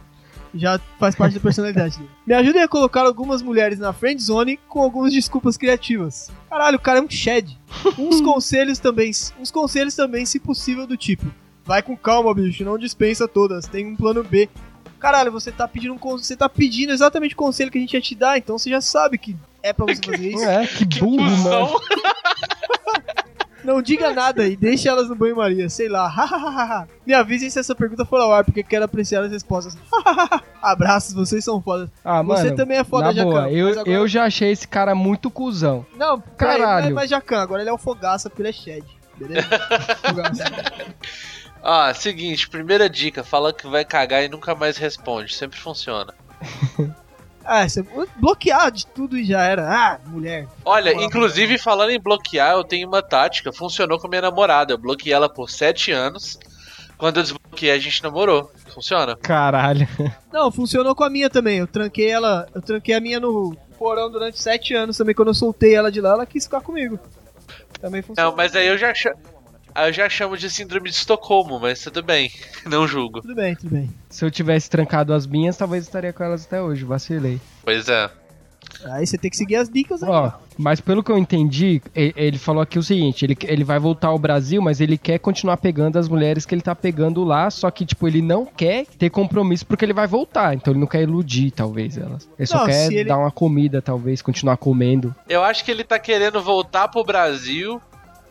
Já 0.53 0.81
faz 0.99 1.15
parte 1.15 1.35
da 1.35 1.41
personalidade 1.41 1.97
dele. 1.99 2.11
Me 2.27 2.35
ajudem 2.35 2.63
a 2.63 2.69
colocar 2.69 3.03
algumas 3.03 3.41
mulheres 3.41 3.79
na 3.79 3.93
friend 3.93 4.21
zone 4.21 4.59
com 4.69 4.81
algumas 4.83 5.13
desculpas 5.13 5.57
criativas. 5.57 6.31
Caralho, 6.49 6.77
o 6.77 6.81
cara 6.81 6.99
é 6.99 7.03
um 7.03 7.09
shed. 7.09 7.57
Uns 7.97 8.21
conselhos 8.23 8.79
também, 8.79 9.13
uns 9.39 9.51
conselhos 9.51 9.95
também, 9.95 10.27
se 10.27 10.41
possível, 10.41 10.87
do 10.87 10.97
tipo: 10.97 11.27
Vai 11.65 11.83
com 11.83 11.97
calma, 11.97 12.35
bicho, 12.35 12.65
não 12.65 12.77
dispensa 12.77 13.29
todas, 13.29 13.67
tem 13.67 13.87
um 13.87 13.95
plano 13.95 14.25
B. 14.25 14.49
Caralho, 15.01 15.33
você 15.33 15.51
tá 15.51 15.67
pedindo 15.67 15.95
um 15.95 15.99
con- 15.99 16.19
você 16.19 16.37
tá 16.37 16.49
pedindo 16.49 16.93
exatamente 16.93 17.35
o 17.35 17.39
conselho 17.39 17.71
que 17.71 17.79
a 17.79 17.81
gente 17.81 17.95
ia 17.95 18.01
te 18.01 18.15
dar, 18.15 18.37
então 18.39 18.57
você 18.59 18.69
já 18.71 18.81
sabe 18.81 19.17
que 19.19 19.35
é 19.63 19.73
pra 19.73 19.87
você 19.87 20.01
fazer 20.05 20.29
isso. 20.31 20.45
É, 20.45 20.67
que 20.67 20.85
burro, 20.85 21.23
mano. 21.39 21.71
Não 23.63 23.83
diga 23.83 24.11
nada 24.15 24.47
e 24.49 24.57
deixe 24.57 24.89
elas 24.89 25.07
no 25.11 25.15
banho-maria, 25.15 25.69
sei 25.69 25.87
lá. 25.87 26.87
Me 27.07 27.13
avisem 27.13 27.51
se 27.51 27.59
essa 27.59 27.75
pergunta 27.75 28.07
for 28.07 28.19
ao 28.19 28.33
ar, 28.33 28.43
porque 28.43 28.63
quero 28.63 28.87
apreciar 28.87 29.23
as 29.23 29.31
respostas. 29.31 29.77
Abraços, 30.63 31.13
vocês 31.13 31.45
são 31.45 31.61
fodas. 31.61 31.91
Ah, 32.03 32.23
mano. 32.23 32.41
Você 32.41 32.53
também 32.53 32.79
é 32.79 32.85
foda, 32.85 33.13
Jacan. 33.13 33.29
boa, 33.31 33.51
eu, 33.51 33.69
agora- 33.69 33.91
eu 33.91 34.09
já 34.09 34.25
achei 34.25 34.51
esse 34.51 34.67
cara 34.67 34.95
muito 34.95 35.31
cuzão. 35.31 35.85
Não, 35.95 36.19
Caralho. 36.39 36.63
Caralho. 36.63 36.95
Mas 36.95 37.11
Jacan, 37.11 37.43
agora 37.43 37.61
ele 37.63 37.69
é 37.69 37.73
o 37.73 37.77
fogaça 37.79 38.31
porque 38.31 38.41
ele 38.41 38.49
é 38.49 38.53
shed. 38.53 38.85
Beleza? 39.19 39.47
fogaça. 40.09 40.45
Ah, 41.63 41.93
seguinte, 41.95 42.49
primeira 42.49 42.89
dica, 42.89 43.23
fala 43.23 43.53
que 43.53 43.67
vai 43.67 43.85
cagar 43.85 44.25
e 44.25 44.29
nunca 44.29 44.55
mais 44.55 44.77
responde. 44.77 45.35
Sempre 45.35 45.59
funciona. 45.59 46.15
Ah, 47.43 47.69
você 47.69 47.85
bloquear 48.17 48.71
de 48.71 48.87
tudo 48.87 49.19
e 49.19 49.25
já 49.25 49.43
era. 49.43 49.67
Ah, 49.69 49.99
mulher. 50.07 50.47
Olha, 50.65 50.93
inclusive 50.93 51.59
falando 51.59 51.91
em 51.91 51.99
bloquear, 51.99 52.53
eu 52.53 52.63
tenho 52.63 52.87
uma 52.87 53.03
tática. 53.03 53.53
Funcionou 53.53 53.99
com 53.99 54.07
minha 54.07 54.21
namorada. 54.21 54.73
Eu 54.73 54.79
bloqueei 54.79 55.13
ela 55.13 55.29
por 55.29 55.51
7 55.51 55.91
anos. 55.91 56.39
Quando 56.97 57.17
eu 57.17 57.23
desbloqueei, 57.23 57.73
a 57.73 57.79
gente 57.79 58.03
namorou. 58.03 58.53
Funciona. 58.73 59.17
Caralho. 59.17 59.89
Não, 60.31 60.53
funcionou 60.53 60.95
com 60.95 61.03
a 61.03 61.11
minha 61.11 61.31
também. 61.31 61.59
Eu 61.59 61.67
tranquei 61.67 62.11
ela. 62.11 62.47
Eu 62.55 62.61
tranquei 62.61 62.95
a 62.95 63.01
minha 63.01 63.19
no 63.19 63.57
porão 63.79 64.11
durante 64.11 64.41
sete 64.41 64.75
anos 64.75 64.99
também. 64.99 65.15
Quando 65.15 65.29
eu 65.29 65.35
soltei 65.35 65.75
ela 65.75 65.91
de 65.91 66.01
lá, 66.01 66.11
ela 66.11 66.27
quis 66.27 66.45
ficar 66.45 66.61
comigo. 66.61 67.01
Também 67.81 68.03
funcionou. 68.03 68.31
Não, 68.31 68.37
mas 68.37 68.55
aí 68.55 68.67
eu 68.67 68.77
já 68.77 68.93
chamo. 69.81 69.89
Eu 69.89 69.93
já 69.93 70.09
chamo 70.09 70.37
de 70.37 70.51
síndrome 70.51 70.89
de 70.91 70.97
Estocolmo, 70.97 71.59
mas 71.59 71.83
tudo 71.83 72.03
bem. 72.03 72.31
Não 72.67 72.87
julgo. 72.87 73.21
Tudo 73.23 73.35
bem, 73.35 73.55
tudo 73.55 73.71
bem. 73.71 73.91
Se 74.09 74.25
eu 74.25 74.31
tivesse 74.31 74.69
trancado 74.69 75.13
as 75.13 75.27
minhas, 75.27 75.57
talvez 75.57 75.85
estaria 75.85 76.13
com 76.13 76.23
elas 76.25 76.45
até 76.47 76.61
hoje. 76.63 76.85
Vacilei. 76.85 77.41
Pois 77.65 77.89
é. 77.89 78.11
Aí 78.93 79.07
você 79.07 79.19
tem 79.19 79.31
que 79.31 79.37
seguir 79.37 79.57
as 79.57 79.69
dicas 79.69 80.03
aí. 80.03 80.09
Ó, 80.09 80.31
mas 80.57 80.81
pelo 80.81 81.03
que 81.03 81.11
eu 81.11 81.19
entendi, 81.19 81.83
ele 81.95 82.39
falou 82.39 82.63
aqui 82.63 82.79
o 82.79 82.83
seguinte: 82.83 83.25
ele, 83.25 83.37
ele 83.45 83.65
vai 83.65 83.79
voltar 83.79 84.09
ao 84.09 84.19
Brasil, 84.19 84.61
mas 84.63 84.81
ele 84.81 84.97
quer 84.97 85.19
continuar 85.19 85.57
pegando 85.57 85.99
as 85.99 86.09
mulheres 86.09 86.47
que 86.47 86.55
ele 86.55 86.63
tá 86.63 86.75
pegando 86.75 87.25
lá, 87.25 87.51
só 87.51 87.71
que, 87.71 87.85
tipo, 87.85 88.07
ele 88.07 88.23
não 88.23 88.47
quer 88.47 88.87
ter 88.99 89.11
compromisso 89.11 89.67
porque 89.67 89.85
ele 89.85 89.93
vai 89.93 90.07
voltar. 90.07 90.55
Então 90.55 90.73
ele 90.73 90.81
não 90.81 90.87
quer 90.87 91.03
iludir, 91.03 91.51
talvez, 91.51 91.97
elas. 91.99 92.29
Ele 92.39 92.47
só 92.47 92.59
Não, 92.59 92.67
quer 92.67 92.87
se 92.87 92.95
ele- 92.97 93.09
dar 93.09 93.19
uma 93.19 93.31
comida, 93.31 93.83
talvez, 93.83 94.23
continuar 94.23 94.57
comendo. 94.57 95.15
Eu 95.29 95.43
acho 95.43 95.65
que 95.65 95.71
ele 95.71 95.83
tá 95.85 95.99
querendo 95.99 96.41
voltar 96.43 96.89
pro 96.89 97.03
Brasil, 97.05 97.81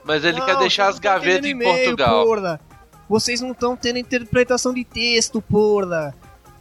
mas 0.09 0.23
ele 0.25 0.41
quer 0.41 0.53
Não, 0.53 0.59
deixar 0.59 0.85
você 0.85 0.89
as 0.89 0.99
gavetas 0.99 1.45
em 1.49 1.57
Portugal. 1.57 2.25
Porra. 2.25 2.59
Vocês 3.07 3.41
não 3.41 3.51
estão 3.51 3.75
tendo 3.77 3.97
interpretação 3.99 4.73
de 4.73 4.83
texto, 4.83 5.41
porra. 5.41 6.13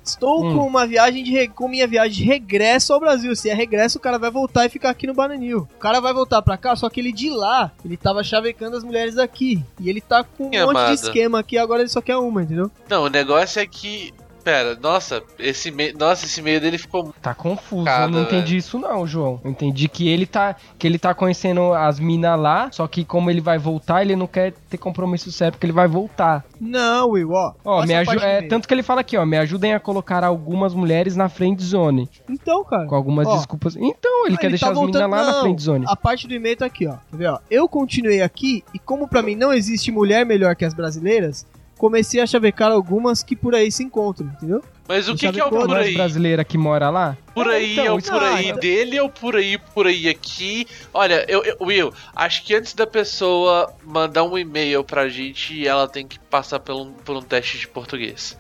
Estou 0.05 0.43
Hum. 0.43 0.57
com 0.57 0.67
uma 0.67 0.87
viagem 0.87 1.23
de 1.23 1.49
com 1.49 1.69
minha 1.69 1.87
viagem 1.87 2.13
de 2.19 2.25
regresso 2.25 2.95
ao 2.95 3.01
Brasil. 3.01 3.35
Se 3.37 3.51
é 3.51 3.55
regresso, 3.55 3.99
o 3.99 4.01
cara 4.01 4.19
vai 4.19 4.31
voltar 4.31 4.65
e 4.65 4.69
ficar 4.71 4.89
aqui 4.89 5.07
no 5.07 5.13
Bananil. 5.13 5.69
O 5.77 5.79
cara 5.79 6.01
vai 6.01 6.15
voltar 6.15 6.41
pra 6.41 6.57
cá, 6.57 6.75
só 6.77 6.89
que 6.89 6.99
ele 7.01 7.13
de 7.13 7.29
lá, 7.29 7.71
ele 7.85 7.97
tava 7.97 8.25
chavecando 8.25 8.75
as 8.77 8.83
mulheres 8.85 9.17
daqui. 9.17 9.63
E 9.79 9.91
ele 9.91 10.01
tá 10.01 10.25
com 10.25 10.47
um 10.47 10.49
Minha 10.49 10.65
monte 10.65 10.77
amada. 10.77 10.95
de 10.95 11.03
esquema 11.03 11.41
aqui, 11.41 11.59
agora 11.59 11.83
ele 11.83 11.91
só 11.91 12.01
quer 12.01 12.17
uma, 12.17 12.43
entendeu? 12.43 12.71
Não, 12.89 13.03
o 13.05 13.09
negócio 13.09 13.61
é 13.61 13.67
que. 13.67 14.15
Pera, 14.49 14.79
nossa, 14.81 15.23
esse 15.39 15.71
meio. 15.71 15.95
Nossa, 15.99 16.25
esse 16.25 16.41
meio 16.41 16.59
dele 16.59 16.79
ficou. 16.79 17.15
Tá 17.21 17.35
confuso, 17.35 17.85
Cada, 17.85 18.05
eu 18.07 18.09
não 18.09 18.23
entendi 18.23 18.57
isso 18.57 18.79
não, 18.79 19.07
João. 19.07 19.39
Eu 19.45 19.51
entendi 19.51 19.89
que 19.89 20.09
ele 20.09 20.25
tá 20.25 20.57
que 20.79 20.87
ele 20.87 20.99
tá 20.99 21.13
conhecendo 21.13 21.75
as 21.75 22.01
minas 22.01 22.41
lá, 22.41 22.71
só 22.73 22.87
que 22.89 23.05
como 23.05 23.31
ele 23.31 23.43
vai 23.43 23.59
voltar, 23.59 24.01
ele 24.01 24.17
não 24.17 24.27
quer 24.27 24.55
ter 24.71 24.79
compromisso 24.79 25.31
certo, 25.31 25.57
porque 25.57 25.67
ele 25.67 25.73
vai 25.75 25.87
voltar. 25.87 26.47
Não, 26.59 27.11
Will, 27.11 27.31
ó. 27.33 27.53
Ó, 27.63 27.85
me 27.85 27.93
a 27.95 27.99
aju 27.99 28.07
parte 28.07 28.21
do 28.21 28.27
é, 28.27 28.41
tanto 28.49 28.67
que 28.67 28.73
ele 28.73 28.83
fala 28.83 29.03
aqui, 29.03 29.19
ó, 29.19 29.27
me 29.27 29.37
ajudem 29.37 29.75
a 29.75 29.81
colocar 29.81 30.25
algumas 30.25 30.73
mulheres 30.73 31.15
na 31.15 31.29
friend 31.29 31.63
zone, 31.63 32.09
Então, 32.27 32.65
cara. 32.65 32.87
com 32.87 32.95
algumas 32.95 33.29
Ó. 33.29 33.37
desculpas. 33.37 33.77
Então, 33.77 34.25
ele 34.27 34.37
Ah, 34.37 34.39
quer 34.39 34.49
deixar 34.49 34.69
tá 34.69 34.73
as 34.73 34.79
minas 34.79 34.93
voltando- 34.95 35.11
lá 35.11 35.27
na 35.27 35.33
não, 35.33 35.41
friend 35.43 35.63
zone. 35.63 35.85
A 35.87 35.95
parte 35.95 36.27
do 36.27 36.33
e-mail 36.33 36.57
tá 36.57 36.65
aqui, 36.65 36.87
ó. 36.87 36.95
Ver, 37.13 37.27
ó? 37.27 37.39
Eu 37.51 37.69
continuei 37.69 38.23
aqui 38.23 38.65
e 38.73 38.79
como 38.79 39.07
pra 39.07 39.21
mim 39.21 39.37
não 39.37 39.53
existe 39.53 39.93
mulher 39.93 40.25
melhor 40.25 40.57
que 40.57 40.65
as 40.65 40.73
brasileiras, 40.73 41.47
comecei 41.79 42.21
a 42.21 42.27
chavecar 42.27 42.71
algumas 42.73 43.23
que 43.23 43.35
por 43.37 43.55
aí 43.55 43.71
se 43.73 43.83
encontram, 43.85 44.27
entendeu? 44.27 44.63
Mas 44.87 45.07
o 45.07 45.11
Não 45.11 45.17
que, 45.19 45.31
que 45.33 45.39
é 45.41 45.45
o 45.45 45.51
por 45.51 45.77
aí? 45.77 45.95
brasileira 45.95 46.43
que 46.45 46.57
mora 46.59 46.89
lá? 46.91 47.17
Por 47.35 47.47
aí 47.49 47.73
Então, 47.73 47.85
é 47.85 47.93
o 47.93 48.03
por 48.03 48.23
aí 48.23 48.47
então- 48.49 48.59
dele 48.61 48.99
ou 49.01 49.09
por 49.11 49.37
aí, 49.37 49.59
por 49.59 49.87
aí 49.87 50.09
aqui. 50.09 50.67
Olha, 50.95 51.25
eu, 51.29 51.45
eu- 51.45 51.57
Will, 51.61 51.93
acho 52.17 52.43
que 52.45 52.55
antes 52.55 52.73
da 52.73 52.87
pessoa 52.87 53.73
mandar 53.85 54.25
um 54.25 54.37
e-mail 54.39 54.83
pra 54.83 55.09
gente, 55.09 55.67
ela 55.67 55.87
tem 55.87 56.07
que 56.07 56.19
passar 56.19 56.59
por 56.59 56.75
um, 56.75 56.93
por 56.93 57.17
um 57.17 57.23
teste 57.23 57.59
de 57.59 57.69
português. 57.69 58.37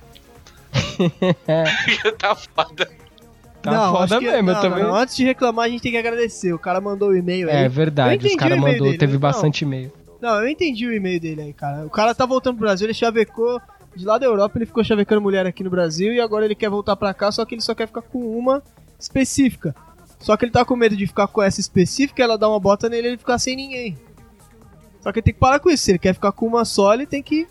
tá 2.19 2.35
foda. 2.35 2.89
Tá 3.61 3.71
não, 3.73 3.93
foda 3.93 4.05
acho 4.17 4.19
que- 4.25 4.31
mesmo, 4.31 4.51
eu 4.51 4.55
não, 4.55 4.61
também. 4.63 4.85
não, 4.85 4.95
Antes 4.95 5.17
de 5.17 5.25
reclamar, 5.25 5.67
a 5.67 5.69
gente 5.69 5.83
tem 5.83 5.93
que 5.93 5.99
agradecer. 5.99 6.53
O 6.53 6.59
cara 6.59 6.81
mandou 6.81 7.11
o 7.11 7.17
e-mail 7.17 7.49
É 7.51 7.63
aí. 7.63 7.69
verdade, 7.69 8.27
Eu 8.27 8.31
os 8.37 8.43
o 8.43 8.47
e-mail 8.47 8.61
mandou, 8.61 8.87
dele, 8.87 8.99
teve 8.99 9.13
não. 9.15 9.21
bastante 9.21 9.63
e-mail. 9.63 9.93
Não, 10.21 10.41
eu 10.41 10.49
entendi 10.49 10.87
o 10.87 10.93
e-mail 10.93 11.21
dele 11.21 11.43
aí, 11.43 11.53
cara. 11.53 11.87
O 11.87 11.91
cara 11.91 12.15
tá 12.15 12.27
voltando 12.27 12.57
pro 12.57 12.67
Brasil, 12.67 12.87
ele 12.87 12.95
chavecou 12.95 13.61
de 13.95 14.05
lá 14.05 14.19
da 14.19 14.27
Europa, 14.27 14.59
ele 14.59 14.67
ficou 14.67 14.83
chavecando 14.85 15.21
mulher 15.21 15.47
aqui 15.47 15.63
no 15.65 15.71
Brasil 15.71 16.13
e 16.13 16.21
agora 16.21 16.45
ele 16.45 16.55
quer 16.55 16.69
voltar 16.71 16.97
pra 16.97 17.15
cá, 17.15 17.31
só 17.33 17.45
que 17.45 17.55
ele 17.55 17.63
só 17.63 17.75
quer 17.75 17.87
ficar 17.87 18.03
com 18.03 18.19
uma 18.39 18.63
específica. 18.99 19.75
Só 20.21 20.37
que 20.37 20.45
ele 20.45 20.53
tá 20.53 20.65
com 20.65 20.75
medo 20.77 20.97
de 20.97 21.07
ficar 21.07 21.29
com 21.29 21.41
essa 21.43 21.61
específica, 21.61 22.23
ela 22.23 22.37
dá 22.37 22.49
uma 22.49 22.59
bota 22.59 22.89
nele 22.89 23.07
e 23.07 23.11
ele 23.11 23.19
ficar 23.19 23.39
sem 23.39 23.55
ninguém. 23.55 23.97
Só 25.01 25.13
que 25.13 25.21
ele 25.21 25.25
tem 25.25 25.35
que 25.35 25.41
parar 25.41 25.61
com 25.61 25.71
isso. 25.71 25.85
Se 25.85 25.93
ele 25.93 25.99
quer 26.01 26.13
ficar 26.15 26.33
com 26.33 26.47
uma 26.47 26.65
só, 26.65 26.93
ele 26.93 27.07
tem 27.07 27.23
que 27.23 27.47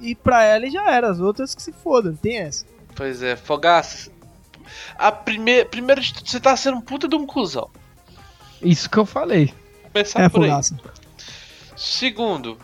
ir- 0.00 0.14
pra 0.16 0.42
ela 0.42 0.66
e 0.66 0.70
já 0.70 0.90
era. 0.90 1.10
As 1.10 1.20
outras 1.20 1.54
que 1.54 1.62
se 1.62 1.72
fodam, 1.72 2.12
não 2.12 2.18
tem 2.18 2.38
essa. 2.38 2.64
Pois 2.96 3.22
é, 3.22 3.36
Fogaça, 3.36 4.10
A 4.98 5.12
primeira, 5.12 5.66
primeiro 5.66 6.00
de 6.00 6.14
tudo, 6.14 6.28
você 6.28 6.40
tá 6.40 6.56
sendo 6.56 6.78
um 6.78 6.80
puta 6.80 7.06
de 7.06 7.14
um 7.16 7.26
cuzão. 7.26 7.68
Isso 8.62 8.88
que 8.88 8.96
eu 8.96 9.04
falei. 9.04 9.52
Começar 9.92 10.22
É, 10.22 10.28
por 10.30 10.44
aí. 10.44 10.50
Segundo, 11.84 12.58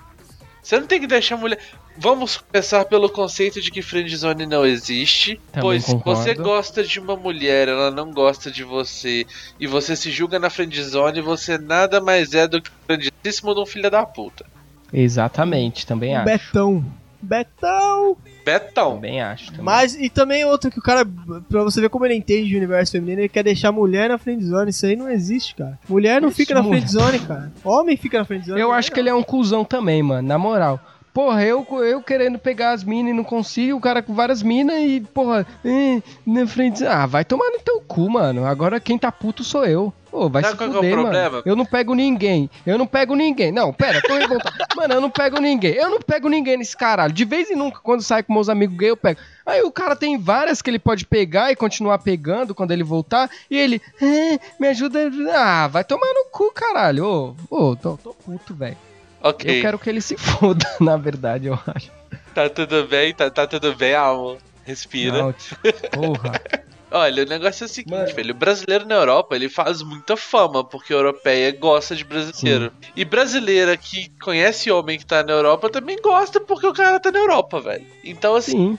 você 0.62 0.80
não 0.80 0.86
tem 0.86 1.00
que 1.00 1.06
deixar 1.06 1.34
a 1.34 1.38
mulher. 1.38 1.58
Vamos 1.98 2.38
começar 2.38 2.84
pelo 2.86 3.10
conceito 3.10 3.60
de 3.60 3.70
que 3.70 3.82
friendzone 3.82 4.46
não 4.46 4.64
existe, 4.64 5.38
Também 5.52 5.60
pois 5.60 5.84
se 5.84 5.92
concordo. 5.92 6.22
você 6.22 6.34
gosta 6.34 6.82
de 6.82 6.98
uma 6.98 7.16
mulher, 7.16 7.68
ela 7.68 7.90
não 7.90 8.10
gosta 8.12 8.50
de 8.50 8.64
você, 8.64 9.26
e 9.58 9.66
você 9.66 9.94
se 9.94 10.10
julga 10.10 10.38
na 10.38 10.48
friendzone, 10.48 11.20
você 11.20 11.58
nada 11.58 12.00
mais 12.00 12.32
é 12.32 12.48
do 12.48 12.62
que 12.62 12.70
o 12.70 12.72
grandíssimo 12.88 13.54
de 13.54 13.60
um 13.60 13.66
filho 13.66 13.90
da 13.90 14.06
puta. 14.06 14.46
Exatamente, 14.92 15.86
também 15.86 16.16
acho. 16.16 16.24
Betão. 16.24 16.84
Betão. 17.22 18.16
Betão. 18.44 18.94
Também 18.94 19.20
acho. 19.20 19.46
Também. 19.50 19.64
Mas, 19.64 19.94
e 19.94 20.08
também 20.08 20.44
outro 20.44 20.70
que 20.70 20.78
o 20.78 20.82
cara, 20.82 21.04
pra 21.48 21.62
você 21.62 21.80
ver 21.80 21.88
como 21.90 22.04
ele 22.06 22.14
entende 22.14 22.48
de 22.48 22.56
universo 22.56 22.92
feminino, 22.92 23.20
ele 23.20 23.28
quer 23.28 23.42
deixar 23.44 23.70
mulher 23.72 24.08
na 24.08 24.18
friendzone. 24.18 24.70
Isso 24.70 24.86
aí 24.86 24.96
não 24.96 25.08
existe, 25.10 25.54
cara. 25.54 25.78
Mulher 25.88 26.20
não 26.20 26.28
Isso, 26.28 26.36
fica 26.36 26.54
na 26.54 26.62
mulher. 26.62 26.78
friendzone, 26.80 27.18
cara. 27.20 27.52
Homem 27.64 27.96
fica 27.96 28.18
na 28.18 28.24
friendzone. 28.24 28.60
Eu 28.60 28.68
mulher 28.68 28.78
acho 28.78 28.92
que 28.92 29.00
ele 29.00 29.08
é 29.08 29.14
um 29.14 29.22
cuzão 29.22 29.64
também, 29.64 30.02
mano, 30.02 30.26
na 30.26 30.38
moral. 30.38 30.80
Porra, 31.20 31.44
eu, 31.44 31.66
eu 31.84 32.02
querendo 32.02 32.38
pegar 32.38 32.70
as 32.72 32.82
minas 32.82 33.12
e 33.12 33.14
não 33.14 33.22
consigo, 33.22 33.76
o 33.76 33.80
cara 33.80 34.00
com 34.02 34.14
várias 34.14 34.42
minas 34.42 34.76
e, 34.78 35.02
porra, 35.02 35.46
eh, 35.62 36.00
na 36.24 36.46
frente. 36.46 36.82
Ah, 36.86 37.04
vai 37.04 37.26
tomar 37.26 37.50
no 37.50 37.58
teu 37.58 37.78
cu, 37.82 38.08
mano. 38.08 38.46
Agora 38.46 38.80
quem 38.80 38.96
tá 38.96 39.12
puto 39.12 39.44
sou 39.44 39.66
eu. 39.66 39.92
Pô, 40.10 40.30
vai 40.30 40.42
Sabe 40.42 40.56
se 40.56 40.64
é 40.64 40.66
o 40.66 40.72
fuder, 40.72 40.92
problema? 40.92 41.30
mano. 41.30 41.42
Eu 41.44 41.54
não 41.54 41.66
pego 41.66 41.94
ninguém. 41.94 42.48
Eu 42.64 42.78
não 42.78 42.86
pego 42.86 43.14
ninguém. 43.14 43.52
Não, 43.52 43.70
pera, 43.70 44.00
tô 44.00 44.14
revoltado. 44.14 44.56
mano, 44.74 44.94
eu 44.94 45.00
não 45.02 45.10
pego 45.10 45.38
ninguém. 45.38 45.74
Eu 45.74 45.90
não 45.90 46.00
pego 46.00 46.26
ninguém 46.26 46.56
nesse 46.56 46.74
caralho. 46.74 47.12
De 47.12 47.26
vez 47.26 47.50
em 47.50 47.54
nunca, 47.54 47.80
quando 47.80 48.00
sai 48.02 48.22
com 48.22 48.32
meus 48.32 48.48
amigos 48.48 48.78
gays, 48.78 48.88
eu 48.88 48.96
pego. 48.96 49.20
Aí 49.44 49.60
o 49.60 49.70
cara 49.70 49.94
tem 49.94 50.16
várias 50.16 50.62
que 50.62 50.70
ele 50.70 50.78
pode 50.78 51.04
pegar 51.04 51.52
e 51.52 51.56
continuar 51.56 51.98
pegando 51.98 52.54
quando 52.54 52.70
ele 52.70 52.82
voltar. 52.82 53.28
E 53.50 53.58
ele, 53.58 53.82
eh, 54.00 54.40
me 54.58 54.68
ajuda. 54.68 55.10
Ah, 55.34 55.68
vai 55.68 55.84
tomar 55.84 56.14
no 56.14 56.30
cu, 56.32 56.50
caralho. 56.50 57.04
Ô, 57.04 57.34
ô, 57.50 57.76
tô, 57.76 57.98
tô 57.98 58.14
puto, 58.14 58.54
velho. 58.54 58.78
Ok, 59.20 59.58
Eu 59.58 59.62
quero 59.62 59.78
que 59.78 59.90
ele 59.90 60.00
se 60.00 60.16
foda, 60.18 60.66
na 60.80 60.96
verdade, 60.96 61.46
eu 61.46 61.58
acho. 61.66 61.90
tá 62.34 62.48
tudo 62.48 62.86
bem, 62.86 63.12
tá, 63.14 63.30
tá 63.30 63.46
tudo 63.46 63.74
bem, 63.74 63.94
amor. 63.94 64.38
Respira. 64.64 65.18
Não, 65.18 65.32
tio. 65.32 65.56
Porra. 65.90 66.32
Olha, 66.92 67.22
o 67.22 67.26
negócio 67.26 67.62
é 67.62 67.66
o 67.66 67.68
seguinte, 67.68 67.94
Mano. 67.94 68.14
velho. 68.14 68.34
O 68.34 68.36
brasileiro 68.36 68.84
na 68.84 68.96
Europa, 68.96 69.36
ele 69.36 69.48
faz 69.48 69.80
muita 69.80 70.16
fama, 70.16 70.64
porque 70.64 70.92
a 70.92 70.96
europeia 70.96 71.52
gosta 71.52 71.94
de 71.94 72.02
brasileiro. 72.04 72.72
E 72.96 73.04
brasileira 73.04 73.76
que 73.76 74.10
conhece 74.20 74.72
homem 74.72 74.98
que 74.98 75.06
tá 75.06 75.22
na 75.22 75.32
Europa 75.32 75.70
também 75.70 75.96
gosta 76.02 76.40
porque 76.40 76.66
o 76.66 76.72
cara 76.72 76.98
tá 76.98 77.12
na 77.12 77.20
Europa, 77.20 77.60
velho. 77.60 77.86
Então, 78.02 78.34
assim, 78.34 78.72
Sim. 78.72 78.78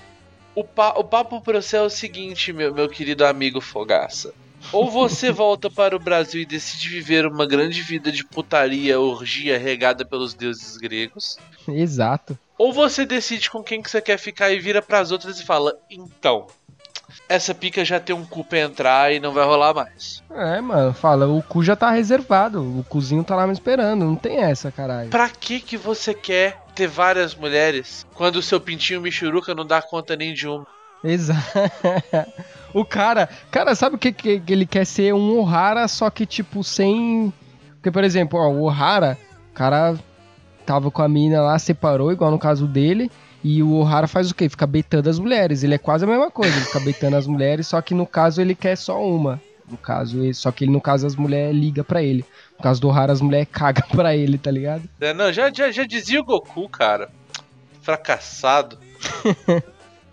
o, 0.54 0.62
pa 0.62 0.90
o 0.98 1.06
papo 1.06 1.40
pra 1.40 1.62
você 1.62 1.78
é 1.78 1.82
o 1.82 1.90
seguinte, 1.90 2.52
meu, 2.52 2.74
meu 2.74 2.90
querido 2.90 3.26
amigo 3.26 3.62
Fogaça. 3.62 4.34
Ou 4.72 4.90
você 4.90 5.32
volta 5.32 5.70
para 5.70 5.96
o 5.96 6.00
Brasil 6.00 6.42
e 6.42 6.46
decide 6.46 6.90
viver 6.90 7.26
uma 7.26 7.46
grande 7.46 7.82
vida 7.82 8.12
de 8.12 8.24
putaria, 8.24 9.00
orgia 9.00 9.58
regada 9.58 10.06
pelos 10.06 10.34
deuses 10.34 10.78
gregos. 10.78 11.38
Exato. 11.68 12.38
Ou 12.58 12.72
você 12.72 13.06
decide 13.06 13.50
com 13.50 13.64
quem 13.64 13.82
que 13.82 13.90
você 13.90 14.02
quer 14.02 14.18
ficar 14.18 14.52
e 14.52 14.60
vira 14.60 14.82
pras 14.82 15.12
outras 15.12 15.40
e 15.40 15.46
fala: 15.46 15.76
Então, 15.90 16.48
essa 17.28 17.54
pica 17.54 17.84
já 17.84 18.00
tem 18.00 18.16
um 18.16 18.26
cu 18.26 18.44
pra 18.44 18.60
entrar 18.60 19.14
e 19.14 19.20
não 19.20 19.34
vai 19.34 19.46
rolar 19.46 19.74
mais. 19.74 20.24
É, 20.30 20.62
mano, 20.62 20.94
fala, 20.94 21.28
o 21.28 21.42
cu 21.42 21.64
já 21.64 21.76
tá 21.76 21.90
reservado. 21.92 22.62
O 22.62 22.84
cozinho 22.84 23.24
tá 23.24 23.36
lá 23.36 23.48
me 23.48 23.54
esperando. 23.54 24.06
Não 24.06 24.16
tem 24.16 24.38
essa, 24.38 24.72
caralho. 24.72 25.10
Pra 25.10 25.30
que 25.30 25.60
que 25.60 25.78
você 25.78 26.14
quer 26.14 26.62
ter 26.76 26.88
várias 26.88 27.36
mulheres 27.36 28.06
quando 28.14 28.38
o 28.38 28.42
seu 28.42 28.60
pintinho 28.60 29.02
michuruca 29.02 29.54
não 29.54 29.66
dá 29.66 29.82
conta 29.82 30.16
nem 30.16 30.34
de 30.34 30.48
uma? 30.48 30.66
Exato. 31.04 31.42
o 32.74 32.86
cara, 32.86 33.28
cara, 33.50 33.76
sabe 33.76 33.96
o 33.96 34.00
que, 34.00 34.12
que, 34.12 34.42
ele 34.48 34.66
quer 34.66 34.86
ser? 34.86 35.14
Um 35.14 35.40
Ohara, 35.40 35.88
só 35.88 36.10
que 36.10 36.26
tipo 36.26 36.64
sem. 36.64 37.34
Porque, 37.76 37.92
por 37.92 38.04
exemplo, 38.04 38.40
ó, 38.40 38.50
o 38.50 38.64
Ohara, 38.64 39.18
o 39.52 39.54
cara 39.54 39.98
tava 40.66 40.92
com 40.92 41.02
a 41.02 41.08
mina 41.10 41.42
lá, 41.42 41.58
separou, 41.58 42.12
igual 42.12 42.32
no 42.32 42.40
caso 42.40 42.68
dele. 42.68 43.10
E 43.44 43.64
o 43.64 43.74
Ohara 43.74 44.08
faz 44.08 44.30
o 44.30 44.36
quê? 44.36 44.48
Fica 44.48 44.68
beitando 44.68 45.10
as 45.10 45.18
mulheres. 45.18 45.64
Ele 45.64 45.74
é 45.74 45.80
quase 45.80 46.06
a 46.06 46.08
mesma 46.08 46.30
coisa, 46.30 46.56
ele 46.56 46.66
fica 46.66 46.80
beitando 46.80 47.16
as 47.16 47.26
mulheres, 47.26 47.66
só 47.68 47.82
que 47.82 47.96
no 47.96 48.06
caso 48.06 48.40
ele 48.40 48.54
quer 48.54 48.76
só 48.76 49.04
uma. 49.04 49.42
No 49.68 49.78
caso, 49.78 50.20
ele- 50.20 50.34
só 50.34 50.52
que 50.52 50.66
ele, 50.66 50.72
no 50.72 50.82
caso, 50.82 51.08
as 51.08 51.16
mulheres 51.16 51.56
ligam 51.56 51.84
pra 51.84 52.04
ele. 52.04 52.24
No 52.58 52.64
caso 52.64 52.80
do 52.80 52.88
Ohara, 52.90 53.12
as 53.12 53.22
mulheres 53.22 53.48
cagam 53.52 53.88
pra 53.90 54.16
ele, 54.16 54.38
tá 54.38 54.52
ligado? 54.52 54.84
É, 55.00 55.14
não, 55.14 55.34
já, 55.34 55.52
já, 55.52 55.72
já 55.72 55.86
dizia 55.86 56.20
o 56.20 56.24
Goku, 56.24 56.70
cara. 56.70 57.10
Fracassado. 57.82 58.78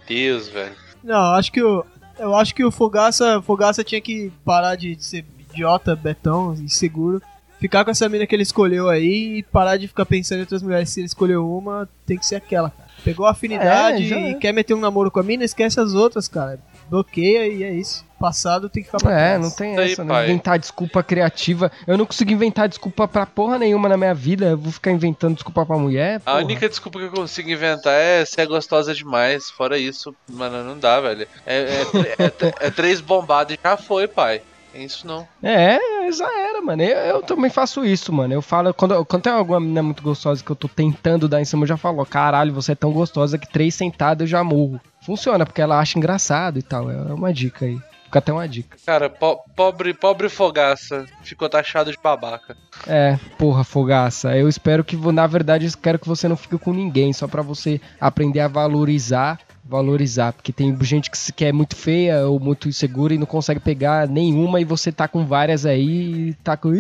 Deus, 0.09 0.49
velho. 0.49 0.75
Não, 1.03 1.35
acho 1.35 1.53
que 1.53 1.63
o. 1.63 1.85
Eu 2.19 2.35
acho 2.35 2.53
que 2.55 2.65
o 2.65 2.71
Fogaça, 2.71 3.41
Fogaça 3.43 3.85
tinha 3.85 4.01
que 4.01 4.33
parar 4.45 4.75
de 4.75 4.97
ser 5.03 5.25
idiota, 5.39 5.95
betão, 5.95 6.53
inseguro. 6.55 7.23
Ficar 7.61 7.85
com 7.85 7.91
essa 7.91 8.09
mina 8.09 8.27
que 8.27 8.35
ele 8.35 8.43
escolheu 8.43 8.89
aí 8.89 9.39
e 9.39 9.43
parar 9.45 9.77
de 9.77 9.87
ficar 9.89 10.07
pensando 10.07 10.39
em 10.39 10.41
outras 10.43 10.63
mulheres. 10.63 10.91
Se 10.91 11.01
ele 11.01 11.07
escolheu 11.07 11.49
uma, 11.49 11.89
tem 12.07 12.17
que 12.19 12.27
ser 12.27 12.37
aquela, 12.37 12.71
cara. 12.71 12.89
Pegou 13.05 13.27
a 13.27 13.31
afinidade 13.31 14.13
É, 14.13 14.31
e 14.31 14.31
é. 14.33 14.35
quer 14.35 14.53
meter 14.53 14.75
um 14.75 14.81
namoro 14.81 15.11
com 15.11 15.21
a 15.21 15.23
mina, 15.23 15.45
esquece 15.45 15.79
as 15.81 15.95
outras, 15.95 16.27
cara. 16.29 16.59
Bloqueia 16.89 17.47
e 17.47 17.63
é 17.63 17.73
isso. 17.73 18.07
Passado 18.19 18.69
tem 18.69 18.83
que 18.83 18.89
ficar 18.89 18.99
pra 18.99 19.13
É, 19.13 19.29
trás. 19.35 19.41
não 19.41 19.51
tem 19.51 19.73
Isso 19.73 19.81
aí, 19.81 19.93
essa, 19.93 20.05
né? 20.05 20.13
pai. 20.13 20.25
Inventar 20.25 20.59
desculpa 20.59 21.03
criativa. 21.05 21.71
Eu 21.87 21.97
não 21.97 22.05
consigo 22.05 22.33
inventar 22.33 22.69
desculpa 22.69 23.07
pra 23.07 23.25
porra 23.25 23.59
nenhuma 23.59 23.89
na 23.89 23.97
minha 23.97 24.15
vida. 24.15 24.47
Eu 24.47 24.59
vou 24.59 24.73
ficar 24.73 24.91
inventando 24.91 25.35
desculpa 25.35 25.65
pra 25.65 25.77
mulher. 25.79 26.17
A 26.17 26.21
porra. 26.33 26.39
única 26.45 26.69
desculpa 26.69 26.99
que 26.99 27.05
eu 27.05 27.13
consigo 27.13 27.49
inventar 27.51 27.93
é 27.95 28.25
ser 28.25 28.47
gostosa 28.47 28.93
demais. 28.93 29.51
Fora 29.51 29.79
isso, 29.79 30.13
mano, 30.29 30.65
não 30.65 30.77
dá, 30.79 31.01
velho. 31.01 31.29
É, 31.47 31.59
é, 31.59 32.25
é- 32.25 32.67
é 32.67 32.71
três 32.71 33.01
bombadas 33.01 33.57
e 33.57 33.61
já 33.63 33.77
foi, 33.77 34.09
pai. 34.09 34.43
É 34.75 34.83
isso 34.83 35.07
não. 35.07 35.27
É, 35.43 35.79
já 36.13 36.29
era, 36.41 36.61
mano. 36.61 36.83
Eu, 36.83 36.97
eu 37.17 37.23
também 37.23 37.51
faço 37.51 37.85
isso, 37.85 38.13
mano. 38.13 38.35
Eu 38.35 38.43
falo, 38.43 38.75
quando, 38.75 39.03
quando 39.07 39.23
tem 39.23 39.33
alguma 39.33 39.59
menina 39.61 39.83
muito 39.83 40.03
gostosa 40.03 40.43
que 40.45 40.51
eu 40.51 40.57
tô 40.57 40.69
tentando 40.69 41.27
dar 41.29 41.41
em 41.41 41.45
cima, 41.45 41.63
eu 41.63 41.69
já 41.69 41.77
falo, 41.77 42.05
caralho, 42.05 42.53
você 42.53 42.73
é 42.73 42.75
tão 42.75 42.93
gostosa 42.93 43.39
que 43.39 43.51
três 43.51 43.75
sentadas 43.75 44.23
eu 44.23 44.27
já 44.27 44.45
morro. 44.45 44.79
Funciona, 45.03 45.47
porque 45.47 45.61
ela 45.63 45.79
acha 45.79 45.99
engraçado 45.99 46.59
e 46.59 46.63
tal. 46.63 46.91
É 46.91 47.13
uma 47.13 47.33
dica 47.33 47.65
aí. 47.67 47.79
Fica 48.05 48.19
até 48.21 48.33
uma 48.33 48.49
dica. 48.49 48.77
Cara, 48.87 49.11
po- 49.11 49.39
pobre, 49.55 49.93
pobre 49.93 50.29
fogaça. 50.31 51.05
Ficou 51.23 51.49
taxado 51.49 51.91
de 51.91 51.99
babaca. 52.03 52.57
É, 52.87 53.19
porra, 53.39 53.63
fogaça. 53.65 54.35
Eu 54.35 54.49
espero 54.49 54.83
que, 54.83 54.97
na 54.97 55.27
verdade, 55.27 55.67
eu 55.67 55.73
quero 55.81 55.99
que 55.99 56.09
você 56.09 56.27
não 56.27 56.37
fique 56.37 56.57
com 56.57 56.73
ninguém, 56.73 57.13
só 57.13 57.29
pra 57.29 57.43
você 57.43 57.79
aprender 58.01 58.41
a 58.41 58.49
valorizar. 58.49 59.39
Valorizar, 59.63 60.33
porque 60.33 60.51
tem 60.51 60.75
gente 60.83 61.11
que 61.11 61.19
se 61.19 61.31
quer 61.31 61.53
muito 61.53 61.77
feia 61.77 62.27
ou 62.27 62.41
muito 62.41 62.71
insegura 62.71 63.13
e 63.13 63.19
não 63.19 63.27
consegue 63.27 63.61
pegar 63.61 64.09
nenhuma 64.09 64.59
e 64.63 64.65
você 64.65 64.91
tá 64.91 65.07
com 65.07 65.27
várias 65.27 65.67
aí 65.67 66.29
e 66.31 66.35
tá 66.43 66.57
com. 66.57 66.73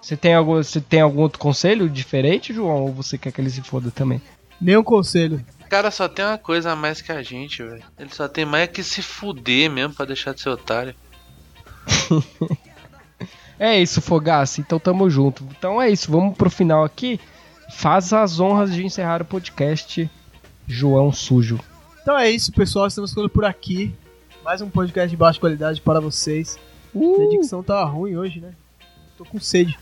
Você 0.00 0.16
tem 0.16 0.32
algum, 0.32 0.54
você 0.54 0.80
tem 0.80 1.02
algum 1.02 1.20
outro 1.20 1.38
conselho 1.38 1.90
diferente, 1.90 2.54
João? 2.54 2.84
Ou 2.84 2.92
você 2.94 3.18
quer 3.18 3.30
que 3.30 3.38
ele 3.38 3.50
se 3.50 3.60
foda 3.60 3.90
também? 3.90 4.22
Nenhum 4.58 4.82
conselho. 4.82 5.44
O 5.70 5.76
cara 5.78 5.92
só 5.92 6.08
tem 6.08 6.24
uma 6.24 6.36
coisa 6.36 6.72
a 6.72 6.74
mais 6.74 7.00
que 7.00 7.12
a 7.12 7.22
gente, 7.22 7.62
velho. 7.62 7.84
Ele 7.96 8.12
só 8.12 8.26
tem 8.26 8.44
mais 8.44 8.68
que 8.70 8.82
se 8.82 9.00
fuder 9.02 9.70
mesmo 9.70 9.94
pra 9.94 10.04
deixar 10.04 10.34
de 10.34 10.40
ser 10.40 10.48
otário. 10.48 10.96
É 13.56 13.78
isso, 13.78 14.00
fogaça. 14.00 14.60
Então 14.60 14.80
tamo 14.80 15.08
junto. 15.08 15.46
Então 15.56 15.80
é 15.80 15.88
isso, 15.88 16.10
vamos 16.10 16.36
pro 16.36 16.50
final 16.50 16.82
aqui. 16.82 17.20
Faz 17.70 18.12
as 18.12 18.40
honras 18.40 18.72
de 18.72 18.84
encerrar 18.84 19.22
o 19.22 19.24
podcast 19.24 20.10
João 20.66 21.12
Sujo. 21.12 21.60
Então 22.02 22.18
é 22.18 22.28
isso, 22.30 22.50
pessoal. 22.52 22.86
Estamos 22.86 23.10
ficando 23.10 23.28
por 23.28 23.44
aqui. 23.44 23.94
Mais 24.42 24.62
um 24.62 24.70
podcast 24.70 25.10
de 25.10 25.16
baixa 25.16 25.38
qualidade 25.38 25.80
para 25.82 26.00
vocês. 26.00 26.58
Uh! 26.92 27.22
A 27.22 27.30
dicção 27.30 27.62
tá 27.62 27.84
ruim 27.84 28.16
hoje, 28.16 28.40
né? 28.40 28.54
Tô 29.16 29.24
com 29.26 29.38
sede. 29.38 29.78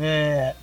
É... 0.00 0.54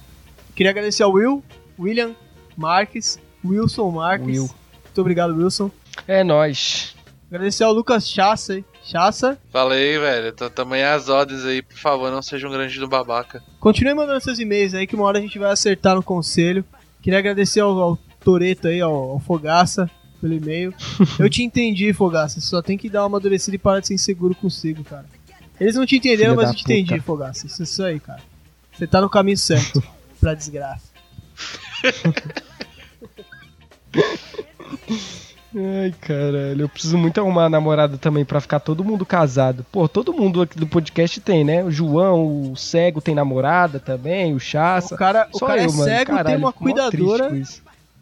Queria 0.56 0.72
agradecer 0.72 1.04
ao 1.04 1.12
Will, 1.12 1.44
William 1.78 2.16
Marques, 2.58 3.20
Wilson 3.44 3.92
Marques. 3.92 4.28
Will. 4.28 4.50
Muito 4.84 5.02
obrigado, 5.02 5.36
Wilson. 5.36 5.72
É 6.08 6.24
nóis. 6.24 6.96
Agradecer 7.30 7.64
ao 7.64 7.72
Lucas 7.74 8.10
Chassa, 8.10 8.56
hein? 8.56 8.66
Chassa. 8.84 9.38
Falei, 9.52 10.00
velho. 10.00 10.32
Tô 10.34 10.50
tamanho 10.50 10.88
as 10.88 11.10
ordens 11.10 11.46
aí, 11.46 11.62
por 11.62 11.78
favor, 11.78 12.10
não 12.12 12.22
seja 12.24 12.48
um 12.48 12.52
grande 12.52 12.80
do 12.80 12.88
babaca. 12.88 13.44
Continue 13.60 13.94
mandando 13.94 14.20
seus 14.22 14.40
e-mails 14.40 14.74
aí 14.74 14.88
que 14.88 14.96
uma 14.96 15.06
hora 15.06 15.20
a 15.20 15.22
gente 15.22 15.38
vai 15.38 15.52
acertar 15.52 15.96
no 15.96 16.02
conselho. 16.02 16.66
Queria 17.02 17.20
agradecer 17.20 17.60
ao, 17.60 17.78
ao 17.80 17.98
Toreto 18.24 18.68
aí, 18.68 18.82
ao, 18.82 18.94
ao 19.12 19.20
Fogaça, 19.20 19.90
pelo 20.20 20.34
e-mail. 20.34 20.74
Eu 21.20 21.30
te 21.30 21.44
entendi, 21.44 21.94
Fogaça. 21.94 22.42
Você 22.42 22.48
só 22.48 22.62
tem 22.64 22.78
que 22.78 22.90
dar 22.90 23.02
uma 23.02 23.08
amadurecida 23.08 23.56
e 23.56 23.60
parar 23.60 23.80
de 23.80 23.88
ser 23.88 23.94
inseguro 23.94 24.34
consigo, 24.34 24.84
cara. 24.84 25.06
Eles 25.60 25.76
não 25.76 25.86
te 25.86 25.98
entenderam, 25.98 26.34
Filha 26.34 26.36
mas 26.36 26.50
eu 26.50 26.56
te 26.56 26.64
puta. 26.64 26.74
entendi, 26.74 27.00
Fogaça. 27.02 27.46
Isso, 27.46 27.62
isso 27.62 27.84
aí, 27.84 28.00
cara. 28.00 28.22
Você 28.74 28.88
tá 28.88 29.00
no 29.02 29.10
caminho 29.10 29.38
certo. 29.38 29.84
pra 30.20 30.34
desgraça. 30.34 30.90
Ai, 35.56 35.94
caralho. 36.02 36.62
Eu 36.62 36.70
preciso 36.70 36.98
muito 36.98 37.20
arrumar 37.20 37.44
uma 37.44 37.50
namorada 37.50 37.98
também 37.98 38.24
pra 38.24 38.40
ficar 38.40 38.60
todo 38.60 38.84
mundo 38.84 39.04
casado. 39.06 39.66
Pô, 39.72 39.88
todo 39.88 40.14
mundo 40.14 40.44
aqui 40.44 40.58
do 40.60 40.68
podcast 40.68 41.20
tem, 41.22 41.44
né? 41.44 41.64
O 41.64 41.72
João, 41.72 42.52
o 42.52 42.56
cego 42.56 43.02
tem 43.02 43.16
namorada 43.16 43.80
também, 43.80 44.34
o 44.36 44.40
Chassa. 44.40 44.94
O 44.94 44.98
cara, 44.98 45.28
o 45.34 45.40
Só 45.40 45.48
cara 45.48 45.62
eu, 45.62 45.66
é 45.70 45.72
mano. 45.72 45.84
cego, 45.84 46.12
Caralho, 46.12 46.28
tem 46.28 46.38
uma 46.38 46.54
cuidadora. 46.54 47.32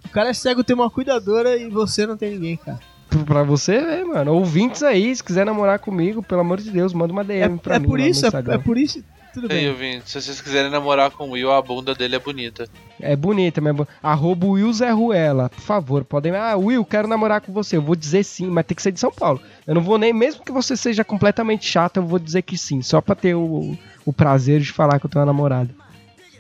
O 0.04 0.10
cara 0.10 0.30
é 0.30 0.34
cego, 0.34 0.64
tem 0.64 0.76
uma 0.76 0.90
cuidadora 0.90 1.56
e 1.56 1.70
você 1.70 2.06
não 2.06 2.18
tem 2.18 2.32
ninguém, 2.32 2.58
cara. 2.58 2.80
pra 3.26 3.44
você 3.44 3.80
ver, 3.80 4.04
mano. 4.04 4.34
Ouvintes 4.34 4.84
aí, 4.84 5.16
se 5.16 5.24
quiser 5.24 5.46
namorar 5.46 5.80
comigo, 5.80 6.22
pelo 6.22 6.42
amor 6.42 6.60
de 6.60 6.70
Deus, 6.70 6.92
manda 6.94 7.14
uma 7.14 7.24
DM 7.24 7.56
É, 7.56 7.58
pra 7.58 7.76
é 7.76 7.80
mim. 7.80 7.88
por 7.88 8.00
isso, 8.00 8.26
é, 8.26 8.30
é 8.54 8.58
por 8.58 8.78
isso. 8.78 9.02
Tudo 9.40 9.54
Ei, 9.54 9.60
bem. 9.60 9.70
ouvinte, 9.70 10.10
se 10.10 10.20
vocês 10.20 10.42
quiserem 10.42 10.72
namorar 10.72 11.12
com 11.12 11.26
o 11.26 11.32
Will, 11.34 11.52
a 11.52 11.62
bunda 11.62 11.94
dele 11.94 12.16
é 12.16 12.20
bonita. 12.20 12.68
É 13.00 13.16
bonita 13.16 13.62
mesmo. 13.62 13.88
Arroba 14.02 14.48
Will 14.48 14.74
Zé 14.74 14.90
Ruela. 14.90 15.48
Por 15.48 15.62
favor, 15.62 16.04
podem. 16.04 16.36
Ah, 16.36 16.56
Will, 16.58 16.84
quero 16.84 17.08
namorar 17.08 17.42
com 17.42 17.54
você. 17.54 17.78
Eu 17.78 17.84
vou 17.84 17.96
dizer 17.96 18.24
sim, 18.24 18.48
mas 18.48 18.66
tem 18.66 18.76
que 18.76 18.82
ser 18.82 18.92
de 18.92 19.00
São 19.00 19.12
Paulo. 19.12 19.40
Eu 19.68 19.76
não 19.76 19.82
vou 19.84 20.00
nem, 20.00 20.12
mesmo 20.12 20.44
que 20.44 20.52
você 20.52 20.76
seja 20.76 21.04
completamente 21.04 21.68
chato, 21.70 21.98
eu 21.98 22.04
vou 22.04 22.18
dizer 22.18 22.42
que 22.42 22.58
sim. 22.58 22.82
Só 22.82 23.00
pra 23.00 23.14
ter 23.14 23.36
o, 23.36 23.78
o 24.04 24.12
prazer 24.12 24.60
de 24.60 24.72
falar 24.72 25.00
que 25.00 25.06
eu 25.06 25.10
tenho 25.10 25.22
uma 25.22 25.32
namorada. 25.32 25.70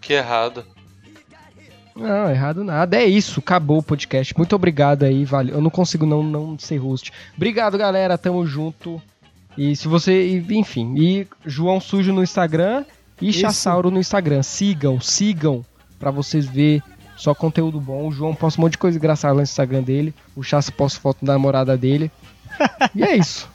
Que 0.01 0.13
errado. 0.13 0.65
Não, 1.95 2.31
errado 2.31 2.63
nada. 2.63 2.97
É 2.97 3.05
isso, 3.05 3.41
acabou 3.41 3.77
o 3.77 3.83
podcast. 3.83 4.35
Muito 4.35 4.55
obrigado 4.55 5.03
aí, 5.03 5.23
valeu. 5.23 5.53
Eu 5.53 5.61
não 5.61 5.69
consigo 5.69 6.03
não, 6.03 6.23
não 6.23 6.57
ser 6.57 6.77
host. 6.77 7.13
Obrigado, 7.35 7.77
galera. 7.77 8.17
Tamo 8.17 8.43
junto. 8.47 8.99
E 9.57 9.75
se 9.75 9.87
você. 9.87 10.37
Enfim. 10.49 10.93
E 10.97 11.27
João 11.45 11.81
Sujo 11.81 12.13
no 12.13 12.21
Instagram 12.21 12.85
e. 13.21 13.33
Chassauro 13.33 13.89
no 13.89 13.99
Instagram. 13.99 14.43
Sigam, 14.43 15.01
sigam. 15.01 15.65
Pra 15.99 16.11
vocês 16.11 16.45
ver 16.45 16.83
só 17.15 17.33
conteúdo 17.33 17.81
bom. 17.81 18.07
O 18.07 18.11
João 18.11 18.35
posta 18.35 18.61
um 18.61 18.65
monte 18.65 18.73
de 18.73 18.77
coisa 18.77 18.97
engraçada 18.97 19.33
lá 19.33 19.37
no 19.37 19.43
Instagram 19.43 19.81
dele. 19.81 20.13
O 20.35 20.43
Chassa 20.43 20.71
posta 20.71 20.99
foto 20.99 21.25
da 21.25 21.33
namorada 21.33 21.75
dele. 21.75 22.11
e 22.93 23.03
é 23.03 23.15
isso. 23.15 23.49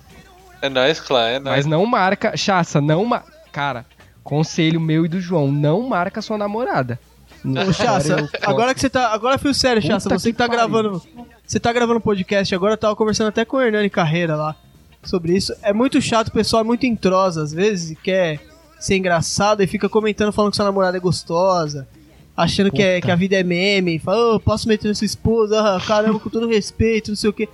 É 0.61 0.69
nóis, 0.69 0.99
clã, 0.99 1.29
é 1.29 1.39
nóis. 1.39 1.57
Mas 1.59 1.67
não 1.67 1.87
marca. 1.87 2.37
Chassa, 2.37 2.81
não 2.81 3.05
ma... 3.05 3.23
Cara, 3.53 3.87
conselho 4.25 4.81
meu 4.81 5.05
e 5.05 5.09
do 5.09 5.21
João. 5.21 5.53
Não 5.53 5.89
marca 5.89 6.21
sua 6.21 6.37
namorada. 6.37 6.99
Ô, 7.45 7.73
Chassa, 7.73 8.29
agora 8.43 8.75
que 8.75 8.81
você 8.81 8.91
tá. 8.91 9.13
Agora 9.13 9.39
fio 9.39 9.55
sério, 9.55 9.81
Chassa, 9.81 10.09
você 10.09 10.31
que 10.31 10.33
que 10.33 10.39
tá 10.39 10.49
pariu. 10.49 10.69
gravando. 10.69 11.03
Você 11.47 11.61
tá 11.61 11.73
gravando 11.73 12.01
podcast 12.01 12.53
agora, 12.55 12.75
eu 12.75 12.79
tava 12.79 12.97
conversando 12.97 13.29
até 13.29 13.45
com 13.45 13.57
o 13.57 13.63
Hernani 13.63 13.91
Carreira 13.91 14.35
lá 14.35 14.57
sobre 15.03 15.37
isso. 15.37 15.55
É 15.63 15.73
muito 15.73 16.01
chato, 16.01 16.29
o 16.29 16.33
pessoal 16.33 16.63
é 16.63 16.65
muito 16.65 16.87
entrosa, 16.87 17.43
às 17.43 17.53
vezes, 17.53 17.91
e 17.91 17.97
quer 17.97 18.41
ser 18.79 18.97
engraçado 18.97 19.63
e 19.63 19.67
fica 19.67 19.89
comentando 19.89 20.33
falando 20.33 20.51
que 20.51 20.57
sua 20.57 20.67
namorada 20.67 20.97
é 20.97 21.01
gostosa. 21.01 21.89
Achando 22.35 22.71
que, 22.71 22.83
é, 22.83 23.01
que 23.01 23.11
a 23.11 23.15
vida 23.15 23.37
é 23.37 23.43
meme, 23.43 23.99
fala, 23.99 24.37
ô, 24.37 24.41
posso 24.41 24.67
meter 24.67 24.89
na 24.89 24.95
sua 24.95 25.05
esposa, 25.05 25.61
ah, 25.61 25.81
caramba, 25.81 26.19
com 26.19 26.31
todo 26.31 26.49
respeito, 26.49 27.11
não 27.11 27.17
sei 27.17 27.29
o 27.29 27.33
que. 27.33 27.49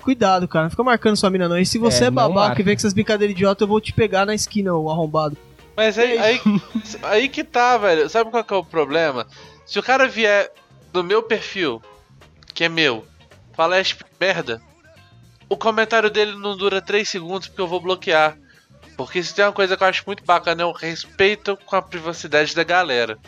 Cuidado, 0.00 0.46
cara, 0.46 0.64
não 0.64 0.70
fica 0.70 0.84
marcando 0.84 1.16
sua 1.16 1.30
mina 1.30 1.48
não. 1.48 1.58
E 1.58 1.66
se 1.66 1.78
você 1.78 2.04
É, 2.04 2.06
é, 2.06 2.10
babaca 2.10 2.60
e 2.60 2.64
vem 2.64 2.74
com 2.74 2.78
essas 2.78 2.92
brincadeiras 2.92 3.34
idiotas, 3.34 3.60
eu 3.60 3.66
vou 3.66 3.80
te 3.80 3.92
pegar 3.92 4.24
na 4.24 4.34
esquina, 4.34 4.72
ô 4.72 4.88
arrombado. 4.88 5.36
Mas 5.76 5.98
aí, 5.98 6.16
aí, 6.16 6.40
aí 7.02 7.28
que 7.28 7.42
tá, 7.42 7.76
velho. 7.76 8.08
Sabe 8.08 8.30
qual 8.30 8.44
que 8.44 8.54
é 8.54 8.56
o 8.56 8.64
problema? 8.64 9.26
Se 9.66 9.78
o 9.78 9.82
cara 9.82 10.06
vier 10.06 10.50
no 10.94 11.02
meu 11.02 11.22
perfil, 11.22 11.82
que 12.54 12.64
é 12.64 12.68
meu, 12.68 13.04
falar 13.52 13.82
merda, 14.20 14.62
o 15.48 15.56
comentário 15.56 16.10
dele 16.10 16.36
não 16.36 16.56
dura 16.56 16.80
3 16.80 17.08
segundos 17.08 17.48
porque 17.48 17.60
eu 17.60 17.68
vou 17.68 17.80
bloquear. 17.80 18.36
Porque 18.96 19.22
se 19.22 19.34
tem 19.34 19.44
uma 19.44 19.52
coisa 19.52 19.76
que 19.76 19.82
eu 19.82 19.88
acho 19.88 20.02
muito 20.06 20.24
bacana 20.24 20.62
é 20.62 20.66
o 20.66 20.72
respeito 20.72 21.56
com 21.64 21.76
a 21.76 21.82
privacidade 21.82 22.54
da 22.54 22.64
galera. 22.64 23.18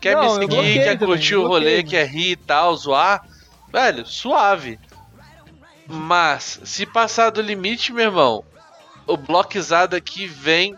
Quer 0.00 0.16
Não, 0.16 0.22
me 0.22 0.30
seguir, 0.30 0.46
bloqueei 0.48 0.78
quer 0.78 0.98
curtir 0.98 1.36
o 1.36 1.46
rolê, 1.46 1.82
quer 1.82 2.06
rir 2.06 2.32
e 2.32 2.36
tal, 2.36 2.74
zoar, 2.76 3.24
velho, 3.72 4.04
suave. 4.06 4.80
Mas, 5.86 6.60
se 6.64 6.86
passar 6.86 7.30
do 7.30 7.42
limite, 7.42 7.92
meu 7.92 8.06
irmão, 8.06 8.44
o 9.06 9.16
bloquizado 9.16 9.94
aqui 9.94 10.26
vem 10.26 10.74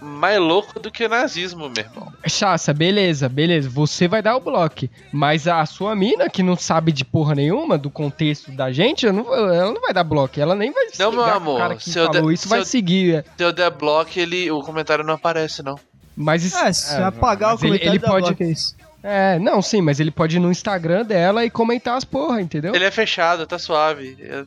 mais 0.00 0.38
louco 0.38 0.78
do 0.78 0.90
que 0.90 1.04
o 1.04 1.08
nazismo, 1.08 1.68
meu 1.70 1.84
irmão. 1.84 2.12
Chassa, 2.26 2.72
beleza, 2.74 3.28
beleza. 3.28 3.68
Você 3.70 4.06
vai 4.06 4.20
dar 4.22 4.36
o 4.36 4.40
bloco. 4.40 4.88
Mas 5.12 5.46
a 5.48 5.64
sua 5.66 5.94
mina, 5.94 6.28
que 6.28 6.42
não 6.42 6.56
sabe 6.56 6.92
de 6.92 7.04
porra 7.04 7.34
nenhuma 7.34 7.78
do 7.78 7.90
contexto 7.90 8.50
da 8.52 8.70
gente, 8.72 9.06
ela 9.06 9.14
não, 9.22 9.34
ela 9.34 9.72
não 9.72 9.80
vai 9.80 9.92
dar 9.94 10.04
bloco. 10.04 10.38
Ela 10.38 10.54
nem 10.54 10.72
vai 10.72 10.86
Não, 10.98 11.10
meu 11.12 11.24
amor, 11.24 11.58
cara 11.58 11.76
que 11.76 11.88
se 11.90 11.98
eu 11.98 12.06
falou 12.06 12.26
der- 12.26 12.34
isso 12.34 12.42
se 12.44 12.48
vai 12.48 12.60
eu- 12.60 12.64
seguir. 12.64 13.14
é. 13.16 13.24
Se 13.36 13.44
eu 13.44 13.52
der 13.52 13.70
bloco, 13.70 14.10
ele, 14.16 14.50
o 14.50 14.60
comentário 14.62 15.04
não 15.04 15.14
aparece, 15.14 15.62
não. 15.62 15.78
Mas 16.16 16.44
isso, 16.44 16.56
É, 16.58 16.72
se 16.72 16.94
apagar 17.00 17.50
mas 17.52 17.58
o 17.60 17.62
comentário 17.64 17.88
ele, 17.90 17.96
ele 17.96 18.06
pode. 18.06 18.26
bloco, 18.28 18.42
é 18.42 18.46
isso. 18.46 18.76
É, 19.02 19.38
não, 19.38 19.60
sim, 19.60 19.80
mas 19.82 20.00
ele 20.00 20.10
pode 20.10 20.36
ir 20.36 20.40
no 20.40 20.50
Instagram 20.50 21.04
dela 21.04 21.44
e 21.44 21.50
comentar 21.50 21.96
as 21.96 22.04
porra, 22.04 22.40
entendeu? 22.40 22.74
Ele 22.74 22.84
é 22.84 22.90
fechado, 22.90 23.46
tá 23.46 23.58
suave. 23.58 24.16
É- 24.20 24.44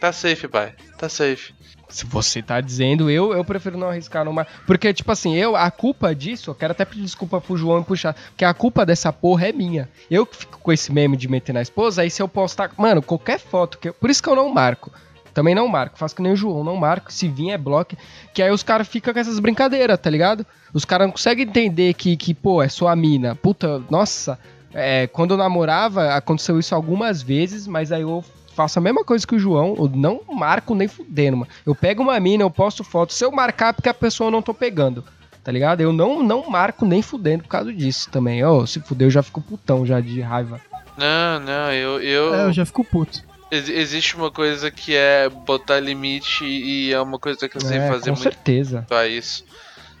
Tá 0.00 0.12
safe, 0.12 0.48
pai. 0.48 0.72
Tá 0.96 1.10
safe. 1.10 1.52
Se 1.90 2.06
você 2.06 2.40
tá 2.40 2.60
dizendo, 2.60 3.10
eu, 3.10 3.32
eu 3.32 3.44
prefiro 3.44 3.76
não 3.76 3.88
arriscar 3.88 4.24
mais. 4.32 4.46
Porque, 4.66 4.92
tipo 4.94 5.10
assim, 5.10 5.34
eu, 5.34 5.56
a 5.56 5.70
culpa 5.70 6.14
disso, 6.14 6.50
eu 6.50 6.54
quero 6.54 6.70
até 6.72 6.84
pedir 6.84 7.02
desculpa 7.02 7.40
pro 7.40 7.56
João 7.56 7.80
e 7.80 7.84
puxar, 7.84 8.14
porque 8.14 8.44
a 8.44 8.54
culpa 8.54 8.86
dessa 8.86 9.12
porra 9.12 9.48
é 9.48 9.52
minha. 9.52 9.88
Eu 10.10 10.24
que 10.24 10.36
fico 10.36 10.58
com 10.58 10.72
esse 10.72 10.92
meme 10.92 11.16
de 11.16 11.26
meter 11.28 11.52
na 11.52 11.60
esposa, 11.60 12.02
aí 12.02 12.10
se 12.10 12.22
eu 12.22 12.28
postar, 12.28 12.70
mano, 12.78 13.02
qualquer 13.02 13.38
foto, 13.40 13.76
que 13.78 13.88
eu- 13.88 13.94
por 13.94 14.08
isso 14.08 14.22
que 14.22 14.28
eu 14.28 14.36
não 14.36 14.48
marco. 14.48 14.90
Também 15.34 15.54
não 15.54 15.68
marco, 15.68 15.96
faço 15.98 16.14
que 16.16 16.22
nem 16.22 16.32
o 16.32 16.36
João, 16.36 16.64
não 16.64 16.76
marco, 16.76 17.12
se 17.12 17.28
vir 17.28 17.50
é 17.50 17.58
bloco, 17.58 17.96
que 18.34 18.42
aí 18.42 18.50
os 18.50 18.62
caras 18.64 18.88
ficam 18.88 19.12
com 19.14 19.20
essas 19.20 19.38
brincadeiras, 19.38 19.98
tá 19.98 20.10
ligado? 20.10 20.44
Os 20.74 20.84
caras 20.84 21.06
não 21.06 21.12
conseguem 21.12 21.46
entender 21.46 21.94
que, 21.94 22.16
que, 22.16 22.34
pô, 22.34 22.60
é 22.62 22.68
sua 22.68 22.94
mina. 22.96 23.34
Puta, 23.36 23.80
nossa, 23.88 24.38
é, 24.74 25.06
quando 25.06 25.32
eu 25.32 25.36
namorava, 25.36 26.14
aconteceu 26.14 26.58
isso 26.58 26.74
algumas 26.74 27.22
vezes, 27.22 27.66
mas 27.66 27.92
aí 27.92 28.02
eu 28.02 28.24
faço 28.60 28.78
a 28.78 28.82
mesma 28.82 29.02
coisa 29.02 29.26
que 29.26 29.34
o 29.34 29.38
João, 29.38 29.74
eu 29.78 29.88
não 29.88 30.20
marco 30.34 30.74
nem 30.74 30.86
fudendo, 30.86 31.38
mano. 31.38 31.50
Eu 31.64 31.74
pego 31.74 32.02
uma 32.02 32.20
mina, 32.20 32.42
eu 32.44 32.50
posto 32.50 32.84
foto, 32.84 33.14
se 33.14 33.24
eu 33.24 33.32
marcar 33.32 33.68
é 33.68 33.72
porque 33.72 33.88
a 33.88 33.94
pessoa 33.94 34.26
eu 34.26 34.30
não 34.30 34.42
tô 34.42 34.52
pegando, 34.52 35.02
tá 35.42 35.50
ligado? 35.50 35.80
Eu 35.80 35.94
não, 35.94 36.22
não 36.22 36.50
marco 36.50 36.84
nem 36.84 37.00
fudendo 37.00 37.42
por 37.44 37.48
causa 37.48 37.72
disso 37.72 38.10
também. 38.10 38.44
Ô, 38.44 38.66
se 38.66 38.78
fuder, 38.80 39.06
eu 39.06 39.10
já 39.10 39.22
fico 39.22 39.40
putão 39.40 39.86
já 39.86 39.98
de 39.98 40.20
raiva. 40.20 40.60
Não, 40.98 41.40
não, 41.40 41.72
eu. 41.72 42.02
eu... 42.02 42.34
É, 42.34 42.44
eu 42.44 42.52
já 42.52 42.66
fico 42.66 42.84
puto. 42.84 43.22
Ex- 43.50 43.70
Existe 43.70 44.14
uma 44.14 44.30
coisa 44.30 44.70
que 44.70 44.94
é 44.94 45.26
botar 45.30 45.80
limite 45.80 46.44
e 46.44 46.92
é 46.92 47.00
uma 47.00 47.18
coisa 47.18 47.48
que 47.48 47.56
eu 47.56 47.62
sei 47.62 47.78
É, 47.78 47.88
fazer 47.88 48.10
com 48.10 48.16
muito 48.18 48.22
certeza. 48.34 48.86
a 48.90 49.06
isso. 49.06 49.42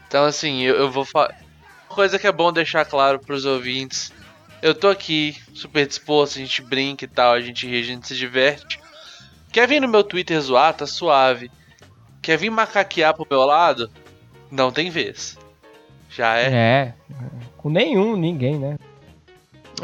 Então, 0.06 0.26
assim, 0.26 0.60
eu, 0.64 0.74
eu 0.76 0.90
vou 0.90 1.06
falar. 1.06 1.30
Uma 1.88 1.94
coisa 1.96 2.18
que 2.18 2.26
é 2.26 2.32
bom 2.32 2.52
deixar 2.52 2.84
claro 2.84 3.18
pros 3.18 3.46
ouvintes. 3.46 4.12
Eu 4.62 4.74
tô 4.74 4.88
aqui, 4.88 5.36
super 5.54 5.86
disposto, 5.86 6.36
a 6.36 6.40
gente 6.40 6.60
brinca 6.62 7.04
e 7.04 7.08
tal, 7.08 7.32
a 7.32 7.40
gente 7.40 7.66
ri, 7.66 7.80
a 7.80 7.84
gente 7.84 8.06
se 8.06 8.14
diverte. 8.14 8.78
Quer 9.50 9.66
vir 9.66 9.80
no 9.80 9.88
meu 9.88 10.04
Twitter 10.04 10.40
zoar? 10.40 10.74
Tá 10.74 10.86
suave. 10.86 11.50
Quer 12.20 12.36
vir 12.36 12.50
macaquear 12.50 13.14
pro 13.14 13.26
meu 13.28 13.44
lado? 13.44 13.90
Não 14.50 14.70
tem 14.70 14.90
vez. 14.90 15.38
Já 16.10 16.36
é. 16.36 16.52
É, 16.52 16.94
com 17.56 17.70
nenhum, 17.70 18.16
ninguém, 18.16 18.58
né? 18.58 18.76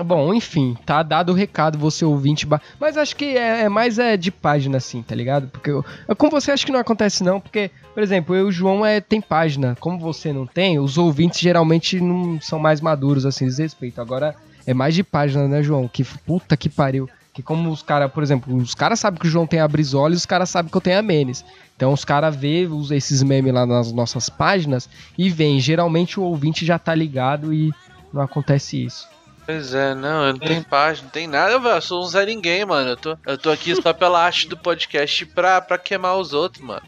Bom, 0.04 0.34
enfim, 0.34 0.76
tá 0.84 1.02
dado 1.02 1.32
o 1.32 1.34
recado, 1.34 1.78
você 1.78 2.04
ouvinte. 2.04 2.46
Mas 2.78 2.98
acho 2.98 3.16
que 3.16 3.36
é, 3.36 3.62
é 3.62 3.68
mais 3.68 3.98
é 3.98 4.16
de 4.16 4.30
página, 4.30 4.76
assim, 4.76 5.02
tá 5.02 5.14
ligado? 5.14 5.48
Porque 5.48 5.70
eu, 5.70 5.84
com 6.18 6.28
você 6.28 6.50
acho 6.50 6.66
que 6.66 6.72
não 6.72 6.80
acontece, 6.80 7.24
não. 7.24 7.40
Porque, 7.40 7.70
por 7.94 8.02
exemplo, 8.02 8.34
eu 8.34 8.46
e 8.46 8.48
o 8.48 8.52
João 8.52 8.84
é, 8.84 9.00
tem 9.00 9.22
página. 9.22 9.74
Como 9.80 9.98
você 9.98 10.32
não 10.32 10.46
tem, 10.46 10.78
os 10.78 10.98
ouvintes 10.98 11.40
geralmente 11.40 11.98
não 11.98 12.38
são 12.40 12.58
mais 12.58 12.80
maduros, 12.80 13.24
assim, 13.24 13.46
desse 13.46 13.62
respeito. 13.62 14.00
Agora 14.00 14.34
é 14.66 14.74
mais 14.74 14.94
de 14.94 15.02
página, 15.04 15.46
né, 15.46 15.62
João? 15.62 15.88
Que 15.88 16.04
puta 16.04 16.56
que 16.56 16.68
pariu. 16.68 17.08
Que 17.32 17.42
como 17.42 17.70
os 17.70 17.82
caras, 17.82 18.10
por 18.10 18.22
exemplo, 18.22 18.56
os 18.56 18.74
caras 18.74 18.98
sabem 18.98 19.20
que 19.20 19.26
o 19.26 19.30
João 19.30 19.46
tem 19.46 19.60
a 19.60 19.68
Brizola 19.68 20.14
e 20.14 20.16
os 20.16 20.24
caras 20.24 20.48
sabem 20.48 20.70
que 20.70 20.76
eu 20.76 20.80
tenho 20.80 20.98
a 20.98 21.02
Menes. 21.02 21.44
Então 21.76 21.92
os 21.92 22.04
caras 22.04 22.34
os- 22.70 22.90
esses 22.90 23.22
memes 23.22 23.52
lá 23.52 23.66
nas 23.66 23.92
nossas 23.92 24.30
páginas 24.30 24.88
e 25.18 25.28
vem. 25.28 25.60
Geralmente 25.60 26.18
o 26.18 26.22
ouvinte 26.22 26.64
já 26.64 26.78
tá 26.78 26.94
ligado 26.94 27.52
e 27.52 27.70
não 28.12 28.22
acontece 28.22 28.82
isso. 28.82 29.06
Pois 29.44 29.74
é, 29.74 29.94
não, 29.94 30.24
eu 30.26 30.32
não 30.32 30.40
tenho 30.40 30.64
página, 30.64 31.04
não 31.04 31.10
tem 31.10 31.26
nada, 31.28 31.58
velho. 31.58 31.74
Eu 31.76 31.82
sou 31.82 32.02
um 32.02 32.06
Zé 32.08 32.24
Ninguém, 32.26 32.64
mano. 32.64 32.90
Eu 32.90 32.96
tô, 32.96 33.18
eu 33.26 33.38
tô 33.38 33.50
aqui 33.50 33.76
só 33.80 33.92
pela 33.92 34.24
arte 34.24 34.48
do 34.48 34.56
podcast 34.56 35.24
pra, 35.26 35.60
pra 35.60 35.78
queimar 35.78 36.16
os 36.16 36.32
outros, 36.32 36.64
mano. 36.64 36.82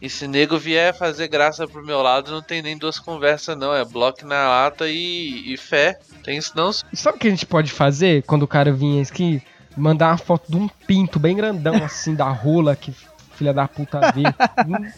E 0.00 0.08
se 0.08 0.26
nego 0.26 0.58
vier 0.58 0.96
fazer 0.96 1.28
graça 1.28 1.68
pro 1.68 1.84
meu 1.84 2.00
lado, 2.00 2.30
não 2.30 2.40
tem 2.40 2.62
nem 2.62 2.76
duas 2.78 2.98
conversas, 2.98 3.56
não. 3.56 3.74
É 3.74 3.84
bloco 3.84 4.24
na 4.26 4.48
lata 4.48 4.88
e, 4.88 5.52
e 5.52 5.56
fé. 5.58 5.98
Tem 6.24 6.38
isso 6.38 6.52
não. 6.56 6.72
Sabe 6.72 7.16
o 7.16 7.20
que 7.20 7.26
a 7.26 7.30
gente 7.30 7.44
pode 7.46 7.70
fazer 7.70 8.22
quando 8.22 8.42
o 8.44 8.48
cara 8.48 8.72
vinha 8.72 9.02
aqui? 9.02 9.42
Mandar 9.76 10.08
uma 10.08 10.18
foto 10.18 10.50
de 10.50 10.56
um 10.56 10.68
pinto 10.86 11.18
bem 11.18 11.36
grandão 11.36 11.74
assim 11.84 12.14
da 12.14 12.28
rola 12.30 12.74
que 12.74 12.94
filha 13.34 13.52
da 13.52 13.68
puta 13.68 14.00
vê. 14.12 14.22
Hum, 14.66 14.90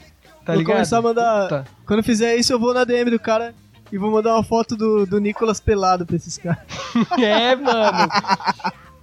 tá 0.44 0.52
Vou 0.52 0.56
ligado? 0.56 0.74
começar 0.74 0.98
a 0.98 1.02
mandar- 1.02 1.42
Puta. 1.48 1.64
Quando 1.86 2.02
fizer 2.02 2.36
isso, 2.36 2.52
eu 2.52 2.58
vou 2.58 2.72
na 2.74 2.82
DM 2.84 3.10
do 3.10 3.18
cara 3.20 3.54
e 3.92 3.98
vou 3.98 4.10
mandar 4.10 4.34
uma 4.34 4.42
foto 4.42 4.76
do, 4.76 5.04
do 5.06 5.20
Nicolas 5.20 5.60
pelado 5.60 6.04
pra 6.06 6.16
esses 6.16 6.36
caras. 6.38 6.58
É, 7.22 7.54
mano. 7.56 8.08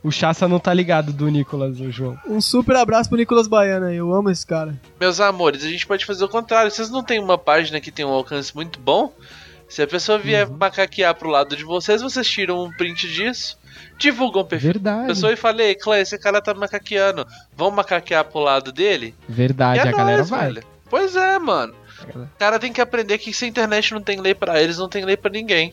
O 0.01 0.11
Chassa 0.11 0.47
não 0.47 0.59
tá 0.59 0.73
ligado 0.73 1.11
do 1.11 1.27
Nicolas, 1.27 1.79
o 1.79 1.91
João. 1.91 2.17
Um 2.25 2.39
super 2.39 2.75
abraço 2.77 3.09
pro 3.09 3.17
Nicolas 3.17 3.47
Baiana, 3.47 3.93
eu 3.93 4.13
amo 4.13 4.29
esse 4.29 4.45
cara. 4.45 4.79
Meus 4.99 5.19
amores, 5.19 5.63
a 5.63 5.67
gente 5.69 5.85
pode 5.85 6.05
fazer 6.05 6.23
o 6.23 6.29
contrário. 6.29 6.71
Vocês 6.71 6.89
não 6.89 7.03
tem 7.03 7.19
uma 7.19 7.37
página 7.37 7.81
que 7.81 7.91
tem 7.91 8.05
um 8.05 8.09
alcance 8.09 8.55
muito 8.55 8.79
bom? 8.79 9.13
Se 9.67 9.81
a 9.83 9.87
pessoa 9.87 10.17
vier 10.17 10.49
macaquear 10.49 11.13
pro 11.13 11.29
lado 11.29 11.55
de 11.55 11.63
vocês, 11.63 12.01
vocês 12.01 12.27
tiram 12.27 12.63
um 12.63 12.71
print 12.71 13.07
disso, 13.11 13.57
divulgam 13.99 14.41
o 14.41 14.45
perfil 14.45 14.73
da 14.79 14.91
Verdade. 14.93 15.07
pessoa 15.09 15.33
e 15.33 15.35
falei, 15.35 15.75
Clã, 15.75 15.99
esse 15.99 16.17
cara 16.17 16.41
tá 16.41 16.53
macaqueando. 16.53 17.27
Vamos 17.55 17.75
macaquear 17.75 18.23
pro 18.25 18.39
lado 18.39 18.71
dele? 18.71 19.13
Verdade, 19.27 19.79
é 19.79 19.83
a 19.87 19.91
galera 19.91 20.17
nóis, 20.19 20.29
vai. 20.29 20.47
velho. 20.53 20.63
Pois 20.89 21.15
é, 21.15 21.37
mano. 21.37 21.75
Galera- 22.07 22.31
O 22.35 22.39
cara 22.39 22.57
tem 22.57 22.73
que 22.73 22.81
aprender 22.81 23.17
que 23.19 23.31
se 23.33 23.45
a 23.45 23.47
internet 23.47 23.93
não 23.93 24.01
tem 24.01 24.19
lei 24.19 24.33
pra 24.33 24.59
eles, 24.59 24.77
não 24.79 24.89
tem 24.89 25.03
lei 25.05 25.15
pra 25.17 25.29
ninguém. 25.29 25.71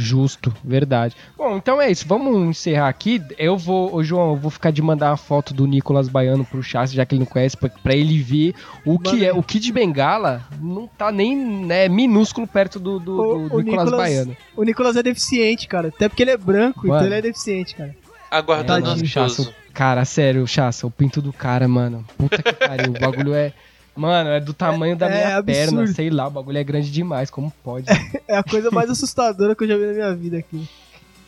Justo, 0.00 0.54
verdade. 0.64 1.16
Bom, 1.36 1.56
então 1.56 1.80
é 1.82 1.90
isso. 1.90 2.06
Vamos 2.06 2.36
encerrar 2.48 2.88
aqui. 2.88 3.20
Eu 3.36 3.56
vou, 3.58 3.92
ô 3.94 4.02
João, 4.04 4.30
eu 4.30 4.36
vou 4.36 4.50
ficar 4.50 4.70
de 4.70 4.80
mandar 4.80 5.10
uma 5.10 5.16
foto 5.16 5.52
do 5.52 5.66
Nicolas 5.66 6.08
Baiano 6.08 6.44
pro 6.44 6.62
Chassi, 6.62 6.94
já 6.94 7.04
que 7.04 7.14
ele 7.14 7.20
não 7.20 7.26
conhece, 7.26 7.56
pra, 7.56 7.68
pra 7.68 7.94
ele 7.94 8.22
ver 8.22 8.54
o 8.84 8.98
que 8.98 9.24
é. 9.24 9.32
O 9.32 9.42
Kid 9.42 9.72
Bengala 9.72 10.42
não 10.60 10.86
tá 10.86 11.10
nem 11.10 11.36
né, 11.36 11.88
minúsculo 11.88 12.46
perto 12.46 12.78
do, 12.78 12.98
do, 13.00 13.12
O- 13.20 13.48
do 13.48 13.56
o 13.56 13.60
Nicolas, 13.60 13.84
Nicolas- 13.86 13.96
Baiano. 13.96 14.36
O 14.56 14.62
Nicolas 14.62 14.96
é 14.96 15.02
deficiente, 15.02 15.66
cara. 15.66 15.88
Até 15.88 16.08
porque 16.08 16.22
ele 16.22 16.30
é 16.30 16.36
branco, 16.36 16.86
Mano. 16.86 16.94
então 17.00 17.06
ele 17.06 17.16
é 17.16 17.22
deficiente, 17.22 17.74
cara. 17.74 17.94
Aguardando 18.30 18.90
ansioso. 18.90 19.06
Chassa. 19.44 19.54
Cara, 19.72 20.04
sério, 20.04 20.46
Chassa, 20.46 20.86
o 20.86 20.90
pinto 20.90 21.22
do 21.22 21.32
cara, 21.32 21.66
mano. 21.68 22.04
Puta 22.16 22.42
que 22.42 22.52
pariu. 22.52 22.90
O 22.92 23.00
bagulho 23.00 23.32
é. 23.34 23.52
Mano, 23.98 24.30
é 24.30 24.40
do 24.40 24.54
tamanho 24.54 24.96
da 24.96 25.06
É- 25.06 25.10
minha 25.10 25.38
é 25.38 25.42
perna, 25.42 25.86
sei 25.88 26.08
lá, 26.08 26.28
o 26.28 26.30
bagulho 26.30 26.56
é 26.58 26.62
grande 26.64 26.90
demais, 26.90 27.30
como 27.30 27.52
pode? 27.64 27.86
É 28.28 28.36
a 28.36 28.42
coisa 28.42 28.70
mais 28.70 28.88
assustadora 28.90 29.54
que 29.56 29.64
eu 29.64 29.68
já 29.68 29.76
vi 29.76 29.86
na 29.86 29.92
minha 29.92 30.14
vida 30.14 30.38
aqui. 30.38 30.68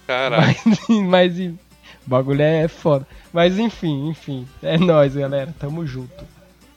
Caralho. 0.06 0.54
Mas, 0.64 0.78
mas 1.06 1.38
o 1.38 1.58
bagulho 2.06 2.42
é 2.42 2.68
foda. 2.68 3.06
Mas 3.32 3.58
enfim, 3.58 4.08
enfim. 4.10 4.46
É 4.62 4.76
nóis, 4.78 5.14
galera. 5.16 5.54
Tamo 5.58 5.86
junto. 5.86 6.24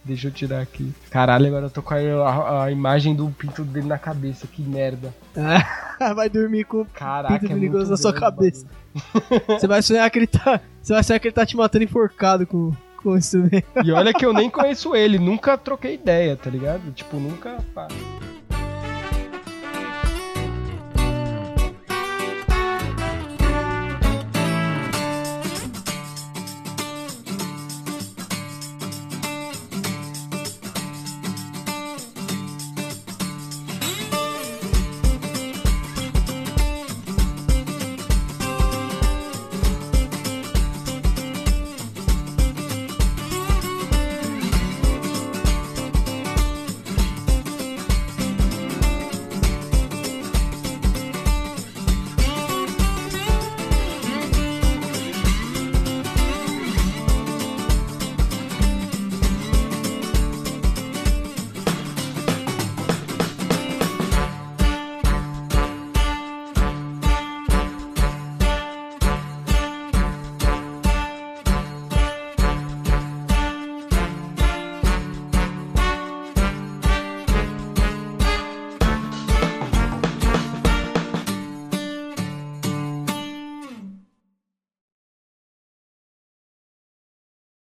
Deixa 0.05 0.27
eu 0.27 0.31
tirar 0.31 0.61
aqui. 0.61 0.93
Caralho, 1.09 1.47
agora 1.47 1.65
eu 1.65 1.69
tô 1.69 1.81
com 1.81 1.93
a, 1.93 1.97
a- 1.97 2.63
a 2.65 2.71
imagem 2.71 3.15
do 3.15 3.27
pinto 3.29 3.63
dele 3.63 3.87
na 3.87 3.97
cabeça. 3.97 4.47
Que 4.47 4.61
merda. 4.61 5.13
vai 6.15 6.29
dormir 6.29 6.63
com 6.65 6.81
o 6.81 6.85
Caraca, 6.85 7.39
pinto 7.39 7.51
é 7.51 7.55
muito 7.55 7.77
na 7.89 7.97
sua 7.97 8.13
cabeça. 8.13 8.65
Você 9.47 9.67
vai 9.67 9.81
sonhar 9.81 10.09
que 10.11 10.19
ele 10.19 10.27
tá. 10.27 10.59
Você 10.81 10.93
vai 10.93 11.03
sonhar 11.03 11.19
que 11.19 11.27
ele 11.27 11.33
tá 11.35 11.45
te 11.45 11.55
matando 11.55 11.83
enforcado 11.85 12.45
com, 12.45 12.71
instrumento. 13.17 13.65
E 13.83 13.91
olha 13.91 14.13
que 14.13 14.25
eu 14.25 14.33
nem 14.33 14.49
conheço 14.49 14.95
ele, 14.95 15.19
nunca 15.19 15.57
troquei 15.57 15.95
ideia, 15.95 16.35
tá 16.35 16.49
ligado? 16.49 16.91
Tipo, 16.91 17.17
nunca. 17.17 17.57
pá. 17.73 17.87